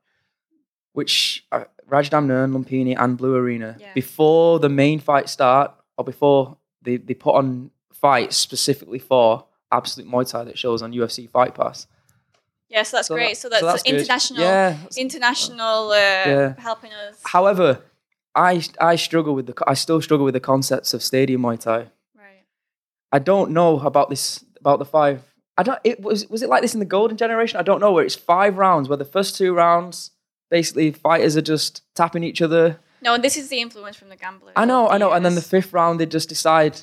[0.93, 3.93] which uh, Rajadamnern, Lumpini, and Blue Arena Yeah.
[3.93, 10.10] before the main fight start or before they, they put on fights specifically for Absolute
[10.10, 11.88] Muay Thai that shows on UFC Fight Pass.
[12.70, 13.30] Yeah, so that's So great.
[13.30, 14.70] that- so that's, so that's international, Yeah.
[14.72, 16.53] that's- international uh, Yeah.
[16.58, 17.20] helping us.
[17.24, 17.82] However,
[18.34, 21.88] I I struggle with the I still struggle with the concepts of stadium Muay Thai.
[22.18, 22.43] Right.
[23.14, 25.22] I don't know about this about the five.
[25.58, 25.80] I don't.
[25.84, 27.60] It was was it like this in the golden generation?
[27.60, 27.91] I don't know.
[27.91, 30.12] Where it's five rounds, where the first two rounds
[30.49, 32.80] basically fighters are just tapping each other.
[33.01, 34.53] No, and this is the influence from the gamblers.
[34.56, 35.12] I know, I know.
[35.12, 36.82] And then the fifth round, they just decide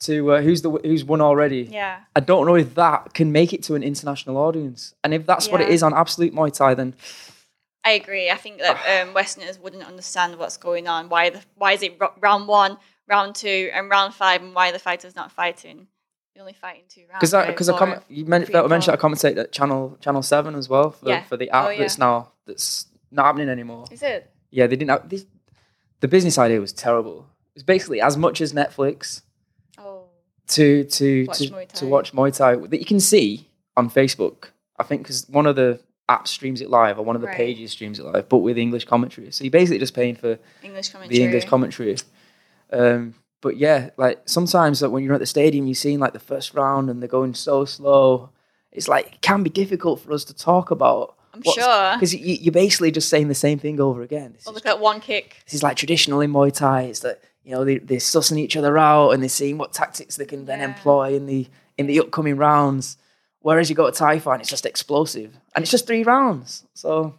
[0.00, 1.68] to uh, who's the who's won already.
[1.70, 5.26] yeah, I don't know if that can make it to an international audience, and if
[5.26, 6.94] that's what it is on Absolute Muay Thai, then
[7.84, 8.30] I agree.
[8.30, 8.76] I think that
[9.06, 11.08] um, Westerners wouldn't understand what's going on.
[11.08, 14.78] Why the why is it round one, round two, and round five, and why the
[14.78, 15.86] fighter's not fighting?
[16.36, 17.12] You're only fighting two rounds.
[17.14, 17.46] because right?
[17.48, 20.68] because I comment, you meant, three and mentioned I commentate at channel channel seven as
[20.68, 21.22] well for, Yeah.
[21.24, 21.78] for the app Oh, yeah.
[21.78, 23.86] that's now that's not happening anymore.
[23.90, 24.30] Is it?
[24.50, 25.24] Yeah, they didn't have this,
[26.00, 27.26] the business idea was terrible.
[27.54, 29.22] It's basically as much as Netflix
[29.78, 30.04] Oh,
[30.48, 34.48] to to Watch to, to watch Muay Thai that you can see on Facebook.
[34.78, 37.36] I think because one of the apps streams it live or one of the Right.
[37.36, 39.30] pages streams it live, but with English commentary.
[39.32, 41.18] So you're basically just paying for English commentary.
[41.18, 41.96] the English commentary.
[42.72, 43.14] Um,
[43.46, 46.52] but yeah, like sometimes like, when you're at the stadium, you're seeing like the first
[46.52, 48.30] round and they're going so slow.
[48.72, 51.14] It's like it can be difficult for us to talk about.
[51.32, 51.94] I'm sure.
[51.94, 54.32] because you, you're basically just saying the same thing over again.
[54.32, 55.36] This, Well, look at one kick.
[55.44, 56.82] this is like traditional in Muay Thai.
[56.90, 60.16] It's that you know they, they're sussing each other out and they're seeing what tactics
[60.16, 60.64] they can then Yeah.
[60.70, 61.46] employ in the
[61.78, 62.96] in the upcoming rounds.
[63.46, 66.64] Whereas you go to Thai fight, it's just explosive and it's just three rounds.
[66.74, 67.14] So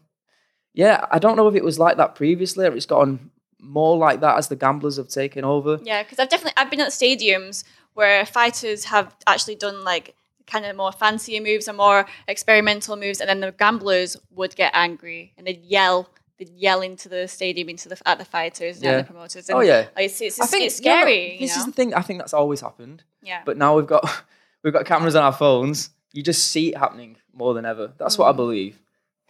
[0.73, 4.19] yeah, I don't know if it was like that previously or it's gotten more like
[4.21, 5.79] that as the gamblers have taken over.
[5.83, 10.65] Yeah, because I've definitely I've been at stadiums where fighters have actually done like kind
[10.65, 15.33] of more fancier moves or more experimental moves, and then the gamblers would get angry
[15.37, 18.97] and they'd yell, they'd yell into the stadium, into the at the fighters and Yeah.
[18.99, 19.49] the promoters.
[19.49, 21.37] And Oh yeah, it's, it's, I think it's yeah, scary.
[21.39, 21.93] this you is the thing.
[21.93, 23.03] I think that's always happened.
[23.21, 24.03] yeah, But now we've got
[24.63, 25.89] we've got cameras on our phones.
[26.13, 27.91] You just see it happening more than ever.
[27.97, 28.37] That's what I Mm.
[28.37, 28.79] believe.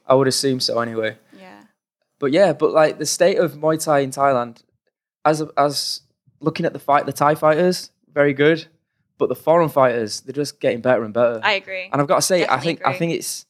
[0.06, 1.18] I would assume so anyway.
[2.20, 4.64] But yeah, but like the state of Muay Thai in Thailand,
[5.26, 6.02] as as
[6.40, 8.66] looking at the fight, the Thai fighters very good,
[9.18, 11.40] but the foreign fighters they're just getting better and better.
[11.44, 11.90] I agree.
[11.92, 13.46] and I've got to say, I definitely think I think it's.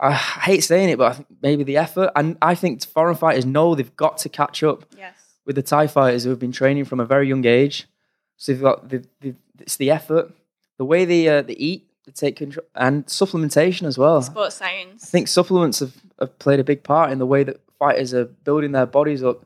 [0.00, 3.44] I hate saying it, but I think maybe the effort, and I think foreign fighters
[3.44, 5.14] know they've got to catch up Yes,
[5.44, 7.88] with the Thai fighters who have been training from a very young age.
[8.36, 10.30] So they've got the, the it's the effort,
[10.78, 14.20] the way they uh, they eat, take control, and supplementation as well.
[14.22, 15.04] sports science.
[15.04, 18.24] I think supplements have, have played a big part in the way that fighters are
[18.24, 19.44] building their bodies up.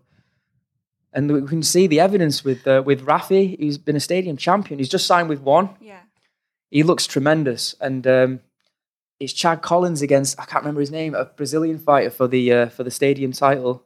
[1.12, 3.58] And we can see the evidence with uh, with Rafi.
[3.58, 4.78] He's been a stadium champion.
[4.78, 5.68] He's just signed with one.
[5.80, 6.00] yeah,
[6.70, 7.74] He looks tremendous.
[7.80, 8.40] And um,
[9.20, 12.68] it's Chad Collins against I can't remember his name, a Brazilian fighter for the uh,
[12.70, 13.84] for the stadium title.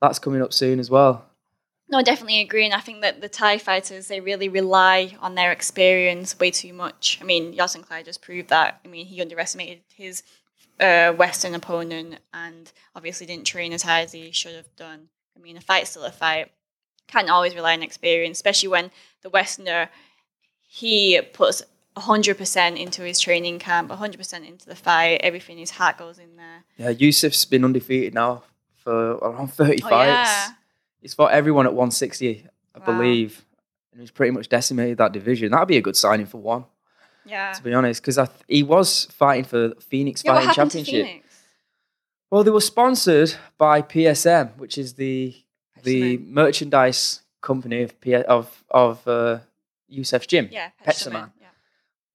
[0.00, 1.26] That's coming up soon as well.
[1.92, 5.34] No, I definitely agree, and I think that the Thai fighters they really rely on
[5.34, 7.18] their experience way too much.
[7.20, 8.80] I mean, Yodsanklai just proved that.
[8.82, 10.22] I mean, he underestimated his
[10.80, 15.08] uh, Western opponent, and obviously didn't train as hard as he should have done.
[15.36, 16.50] I mean, a fight's still a fight.
[17.08, 18.90] Can't always rely on experience, especially when
[19.20, 19.90] the Westerner
[20.66, 21.62] he puts
[21.94, 25.20] hundred percent into his training camp, hundred percent into the fight.
[25.22, 26.64] Everything, his heart goes in there.
[26.78, 28.44] Yeah, Yusuf's been undefeated now
[28.82, 30.30] for around 30 Oh, fights.
[30.30, 30.48] yeah.
[31.02, 32.84] He's fought everyone at 160, I Wow.
[32.86, 33.44] believe.
[33.92, 35.50] And he's pretty much decimated that division.
[35.52, 36.64] That'd be a good signing for one,
[37.26, 37.52] Yeah.
[37.52, 41.06] to be honest, because th- he was fighting for Phoenix Yeah, what Fighting to Championship.
[41.06, 41.26] Phoenix?
[42.30, 45.36] Well, they were sponsored by PSM, which is the
[45.82, 49.40] the merchandise company of P- of of uh,
[49.90, 50.48] Yusuf's gym.
[50.50, 50.70] Yeah.
[50.86, 51.48] Pepsodent, Yeah.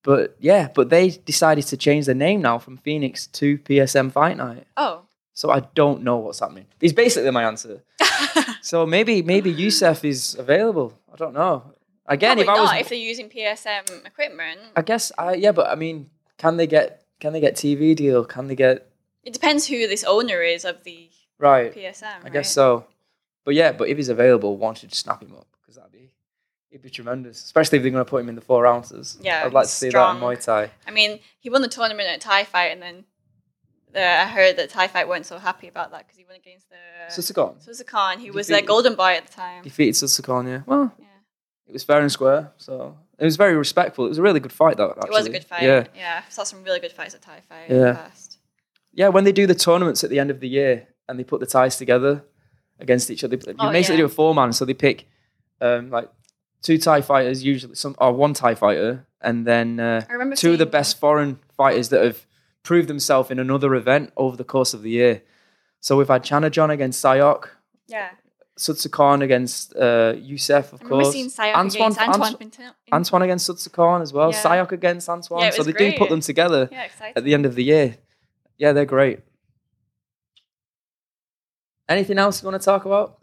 [0.03, 4.38] But yeah, but they decided to change their name now from Phoenix to PSM Fight
[4.38, 4.65] Night.
[4.77, 5.03] Oh.
[5.38, 6.65] So I don't know what's happening.
[6.81, 7.83] He's basically my answer.
[8.61, 10.99] So maybe maybe Yusuf is available.
[11.13, 11.73] I don't know.
[12.07, 14.59] Again, Probably if I was, not if they're using PSM equipment.
[14.75, 18.25] I guess I yeah, but I mean, can they get can they get TV deal?
[18.25, 18.89] Can they get
[19.23, 21.73] It depends who this owner is of the right?
[21.73, 22.25] PSM.
[22.25, 22.88] I guess so.
[23.45, 26.11] But yeah, but if he's available, one should snap him up because that'd be
[26.71, 27.43] it'd be tremendous.
[27.45, 29.17] Especially if they're going to put him in the four ounces.
[29.21, 30.19] Yeah, I'd like to see strong.
[30.19, 30.71] that in Muay Thai.
[30.88, 33.05] I mean, he won the tournament at Thai Fight, and then
[33.93, 36.67] the, I heard that Thai Fight weren't so happy about that because he went against
[36.69, 36.75] the
[37.09, 39.63] Sudsakorn Sudsakorn, who was their golden boy at the time.
[39.63, 40.47] defeated Sudsakorn.
[40.47, 41.05] Yeah, well, Yeah.
[41.67, 42.51] it was fair and square.
[42.57, 44.05] So it was very respectful.
[44.05, 44.91] It was a really good fight, though.
[44.91, 45.63] It was a good fight.
[45.63, 46.23] Yeah, yeah.
[46.27, 47.93] I saw some really good fights at Thai Fight in Yeah.
[47.93, 48.38] past.
[48.93, 49.07] yeah.
[49.09, 51.45] When they do the tournaments at the end of the year and they put the
[51.45, 52.23] ties together
[52.79, 54.01] against each other, you Oh, basically yeah.
[54.01, 54.53] do a four man.
[54.53, 55.07] So they pick
[55.61, 56.09] um, like
[56.61, 60.01] two Thai fighters, usually some or one Thai fighter, and then uh,
[60.35, 62.25] two of the best foreign fighters that have
[62.68, 65.22] proved themselves in another event over the course of the year.
[65.80, 67.43] So we've had Chanajon against Saiyok,
[67.88, 68.09] Yeah,
[68.59, 71.11] Sudsakorn against uh, Youssef, of I course.
[71.13, 72.24] seeing Saiyok Antoine- against Antoine.
[72.26, 74.32] Anto- Pinto- Antoine against Sudsakorn as well.
[74.32, 74.43] Yeah.
[74.43, 75.43] Saiyok against Antoine.
[75.43, 77.97] Yeah, so they do put them together Yeah, at the end of the year.
[78.57, 79.20] Yeah, they're great.
[81.88, 83.20] Anything else you want to talk about?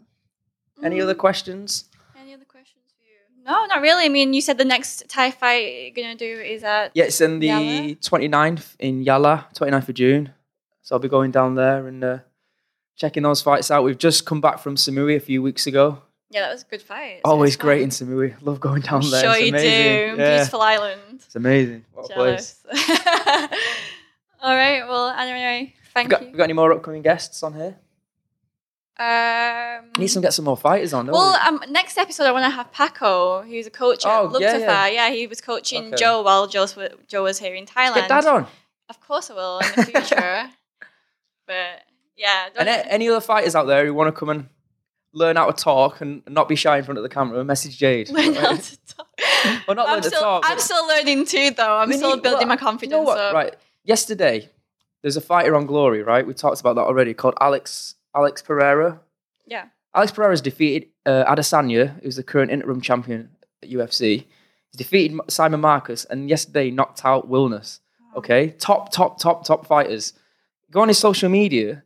[0.83, 1.85] Any other questions?
[2.19, 3.19] Any other questions for you?
[3.45, 4.05] No, not really.
[4.05, 7.21] I mean, you said the next Thai fight you're gonna do is at Yeah, it's
[7.21, 7.99] in the Yala?
[7.99, 10.33] 29th in Yala, 29th of June.
[10.81, 12.17] So I'll be going down there and uh,
[12.95, 13.83] checking those fights out.
[13.83, 16.01] We've just come back from Samui a few weeks ago.
[16.31, 17.17] yeah, that was a good fight.
[17.17, 18.33] It's Always great in Samui.
[18.41, 19.21] Love going down I'm there.
[19.21, 20.15] sure it's you amazing.
[20.15, 20.21] do.
[20.21, 21.01] Yeah, Beautiful island.
[21.15, 21.85] it's amazing.
[21.93, 22.63] What a place.
[24.41, 24.83] All right.
[24.87, 26.31] Well, anyway, thank We got, you.
[26.31, 27.75] we got any more upcoming guests on here?
[28.97, 31.07] Um, Need some get some more fighters on.
[31.07, 31.37] well, we?
[31.65, 34.39] um, next episode I want to have Paco, who's a coach at Oh, Luktafa.
[34.39, 35.09] yeah, Yeah, yeah.
[35.11, 35.95] he was coaching Okay.
[35.97, 36.77] Joe while Joe's,
[37.07, 37.95] Joe was here in Thailand.
[37.95, 38.47] Get Dad on.
[38.89, 40.49] Of course I will in the future.
[41.47, 41.81] but
[42.15, 44.47] yeah, And a- any other fighters out there who want to come and
[45.13, 48.09] learn how to talk and not be shy in front of the camera, message Jade.
[48.09, 49.07] learn how to talk.
[49.67, 51.77] Well, not I'm learn to still, talk, I'm still learning too, though.
[51.77, 53.33] I'm still need- building well, my confidence You know.
[53.33, 53.55] Right.
[53.83, 54.49] Yesterday,
[55.01, 56.25] there's a fighter on Glory, right?
[56.25, 58.99] We talked about that already, called Alex Alex Pereira.
[59.45, 59.65] Yeah.
[59.93, 63.29] Alex Pereira's defeated uh, Adesanya, who's the current interim champion
[63.63, 64.25] at UFC.
[64.71, 67.79] He's defeated Simon Marcus, and yesterday knocked out Wilnis.
[68.15, 70.13] Okay, top, top, top, top fighters.
[70.71, 71.81] Go on his social media, and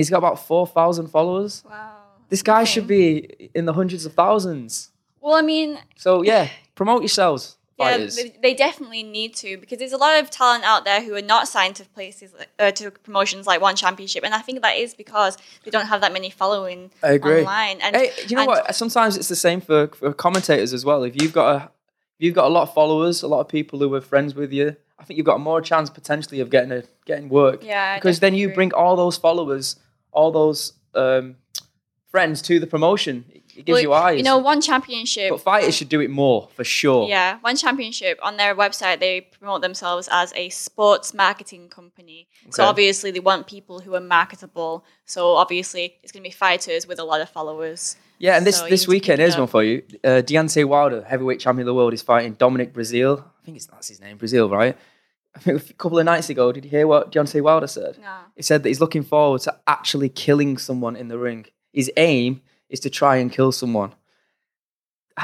[0.00, 1.62] he's got about four thousand followers.
[1.68, 1.96] Wow.
[2.28, 2.70] This guy Okay.
[2.70, 4.90] should be in the hundreds of thousands.
[5.20, 9.92] Well, I mean, So yeah, promote yourselves, yeah, they, they definitely need to because there's
[9.92, 13.46] a lot of talent out there who are not signed to places uh, to promotions
[13.46, 16.90] like One Championship, and I think that is because they don't have that many following
[17.02, 17.40] I agree.
[17.40, 17.80] online.
[17.80, 18.74] And Hey, you know and- what?
[18.74, 21.02] Sometimes it's the same for, for commentators as well.
[21.02, 23.78] If you've got a, if you've got a lot of followers, a lot of people
[23.80, 26.84] who are friends with you, I think you've got more chance potentially of getting a
[27.06, 27.64] getting work.
[27.64, 28.54] Yeah, because then you agree.
[28.54, 29.76] bring all those followers,
[30.12, 31.36] all those um,
[32.06, 33.24] friends to the promotion.
[33.56, 34.16] It, gives Well, you eyes.
[34.18, 35.30] You know, One Championship.
[35.30, 37.08] but fighters should do it more for sure.
[37.08, 42.28] Yeah, One Championship on their website they promote themselves as a sports marketing company.
[42.50, 44.84] So obviously they want people who are marketable.
[45.04, 47.96] So obviously it's going to be fighters with a lot of followers.
[48.18, 49.40] Yeah, and this, So this weekend, keep it here's up.
[49.40, 49.82] one for you.
[50.02, 53.20] Uh, Deontay Wilder, heavyweight champion of the world, is fighting Dominic Breazeale.
[53.20, 54.76] I think it's that's his name, Breazeale, right?
[55.36, 57.98] I think a couple of nights ago, did you hear what Deontay Wilder said?
[58.00, 58.16] No.
[58.36, 61.46] He said that he's looking forward to actually killing someone in the ring.
[61.72, 62.40] His aim
[62.74, 63.92] is to try and kill someone.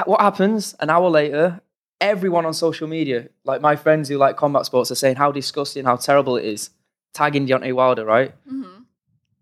[0.05, 1.61] What happens an hour later?
[1.99, 5.85] Everyone on social media, like my friends who like combat sports, are saying how disgusting,
[5.85, 6.71] how terrible it is.
[7.13, 8.33] Tagging Deontay Wilder, right?
[8.47, 8.63] hmm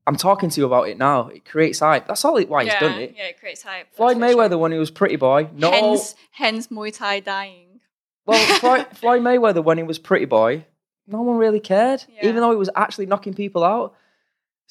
[0.07, 1.27] I'm talking to you about it now.
[1.27, 2.07] It creates hype.
[2.07, 3.13] That's all it, why yeah, he's done it.
[3.15, 3.93] Yeah, it creates hype.
[3.93, 4.57] Floyd Mayweather, sure.
[4.57, 5.69] when he was pretty boy, no.
[5.69, 7.79] Hence, hence Muay Thai dying.
[8.25, 10.65] Well, Floyd, Floyd Mayweather, when he was pretty boy,
[11.05, 12.27] no one really cared, Yeah.
[12.27, 13.93] even though he was actually knocking people out.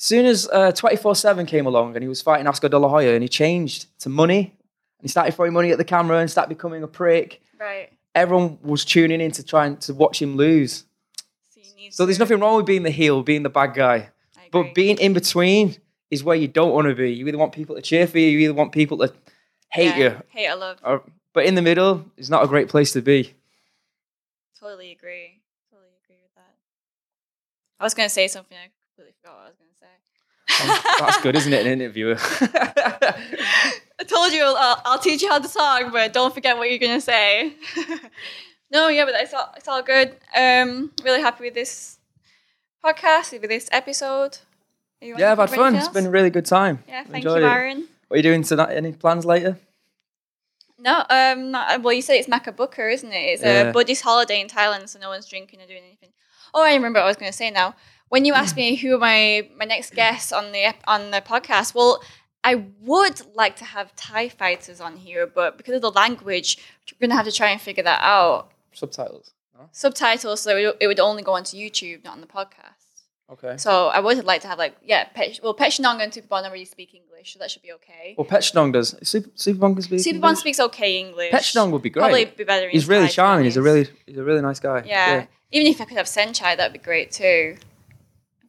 [0.01, 3.23] Soon as uh, 24-7 came along and he was fighting Oscar De La Hoya and
[3.23, 6.85] he changed to money and he started throwing money at the camera and started becoming
[6.85, 7.91] a prick, Right.
[8.15, 10.85] everyone was tuning in to try and to watch him lose.
[11.51, 14.11] So, So there's nothing wrong with being the heel, being the bad guy.
[14.53, 15.77] But being in between
[16.13, 17.13] is where you don't want to be.
[17.13, 19.13] You either want people to cheer for you, you either want people to
[19.73, 20.23] hate Yeah, you.
[20.29, 20.79] Hate or love.
[20.85, 21.03] Or,
[21.35, 23.35] but in the middle is not a great place to be.
[24.61, 25.41] Totally agree.
[25.71, 26.55] Totally agree with that.
[27.81, 28.57] I was going to say something.
[28.57, 29.87] I completely forgot what I was going to say.
[31.01, 31.67] That's good, isn't it?
[31.67, 32.17] An interviewer.
[32.81, 36.79] I told you I'll, I'll teach you how to talk, but don't forget what you're
[36.79, 37.53] gonna say.
[38.71, 40.17] no, yeah, but it's all it's all good.
[40.37, 41.99] Um, really happy with this
[42.85, 44.39] podcast, with this episode.
[45.01, 45.59] Yeah, I've had fun.
[45.61, 45.95] anything It's else?
[45.95, 46.83] been a really good time.
[46.89, 47.05] yeah.
[47.05, 47.51] Thank Enjoyed you, it.
[47.51, 47.89] Arran.
[48.09, 48.75] What are you doing tonight?
[48.75, 49.59] Any plans later?
[50.81, 53.17] No, um, not, well, you said it's Makha Bucha, isn't it?
[53.17, 53.63] It's Yeah.
[53.63, 56.11] a Buddhist holiday in Thailand, so no one's drinking or doing anything.
[56.55, 57.75] Oh, I remember what I was going to say now.
[58.09, 61.75] When you asked me who are my my next guests on the on the podcast,
[61.75, 62.03] well,
[62.45, 66.57] I would like to have Thai fighters on here, but because of the language,
[66.93, 68.51] we're going to have to try and figure that out.
[68.73, 69.33] Subtitles.
[69.59, 69.69] No?
[69.73, 72.75] Subtitles, so it would- it would only go onto YouTube, not on the podcast.
[73.31, 73.59] Okay.
[73.59, 76.95] So I would like to have like yeah, Pech, well, Pechinong and Superbon already speak
[76.95, 78.15] English, so that should be okay.
[78.17, 78.95] Well, Petchnong does.
[79.03, 80.01] Super, Superbong can speak.
[80.01, 80.39] Superbon English?
[80.39, 81.33] speaks okay English.
[81.33, 82.03] Petchnong would be great.
[82.05, 82.71] Probably be better.
[82.71, 83.45] he's really charming.
[83.45, 84.83] He's a really, he's a really nice guy.
[84.87, 85.27] Yeah.
[85.51, 87.57] Even if I could have Saenchai, that'd be great too.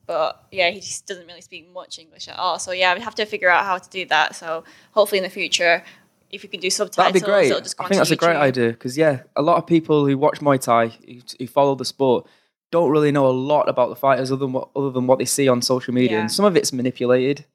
[0.09, 2.57] But yeah, he just doesn't really speak much English at all.
[2.57, 4.35] So yeah, we'd have to figure out how to do that.
[4.35, 5.83] So hopefully in the future,
[6.31, 7.51] if we can do subtitles, That'd be great.
[7.51, 10.59] I think that's a great idea because yeah, a lot of people who watch Muay
[10.59, 12.25] Thai, who, who follow the sport,
[12.71, 15.25] don't really know a lot about the fighters other than what other than what they
[15.25, 16.21] see on social media, Yeah.
[16.21, 17.45] and some of it's manipulated.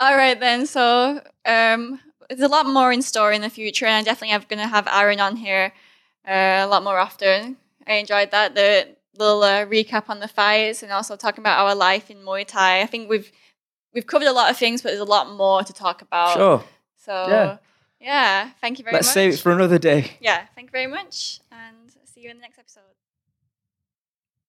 [0.00, 0.66] All right then.
[0.66, 4.44] So um, there's a lot more in store in the future, and I definitely am
[4.48, 5.72] going to have Arran on here
[6.26, 7.56] uh, a lot more often.
[7.86, 11.74] I enjoyed that the little uh, recap on the fights, and also talking about our
[11.74, 12.82] life in Muay Thai.
[12.82, 13.30] I think we've
[13.94, 16.36] we've covered a lot of things, but there's a lot more to talk about.
[16.36, 16.64] Sure.
[16.96, 17.56] So Yeah.
[18.00, 18.98] Yeah, thank you very much.
[18.98, 19.14] Let's much.
[19.14, 20.12] save it for another day.
[20.20, 22.84] yeah, thank you very much, and see you in the next episode.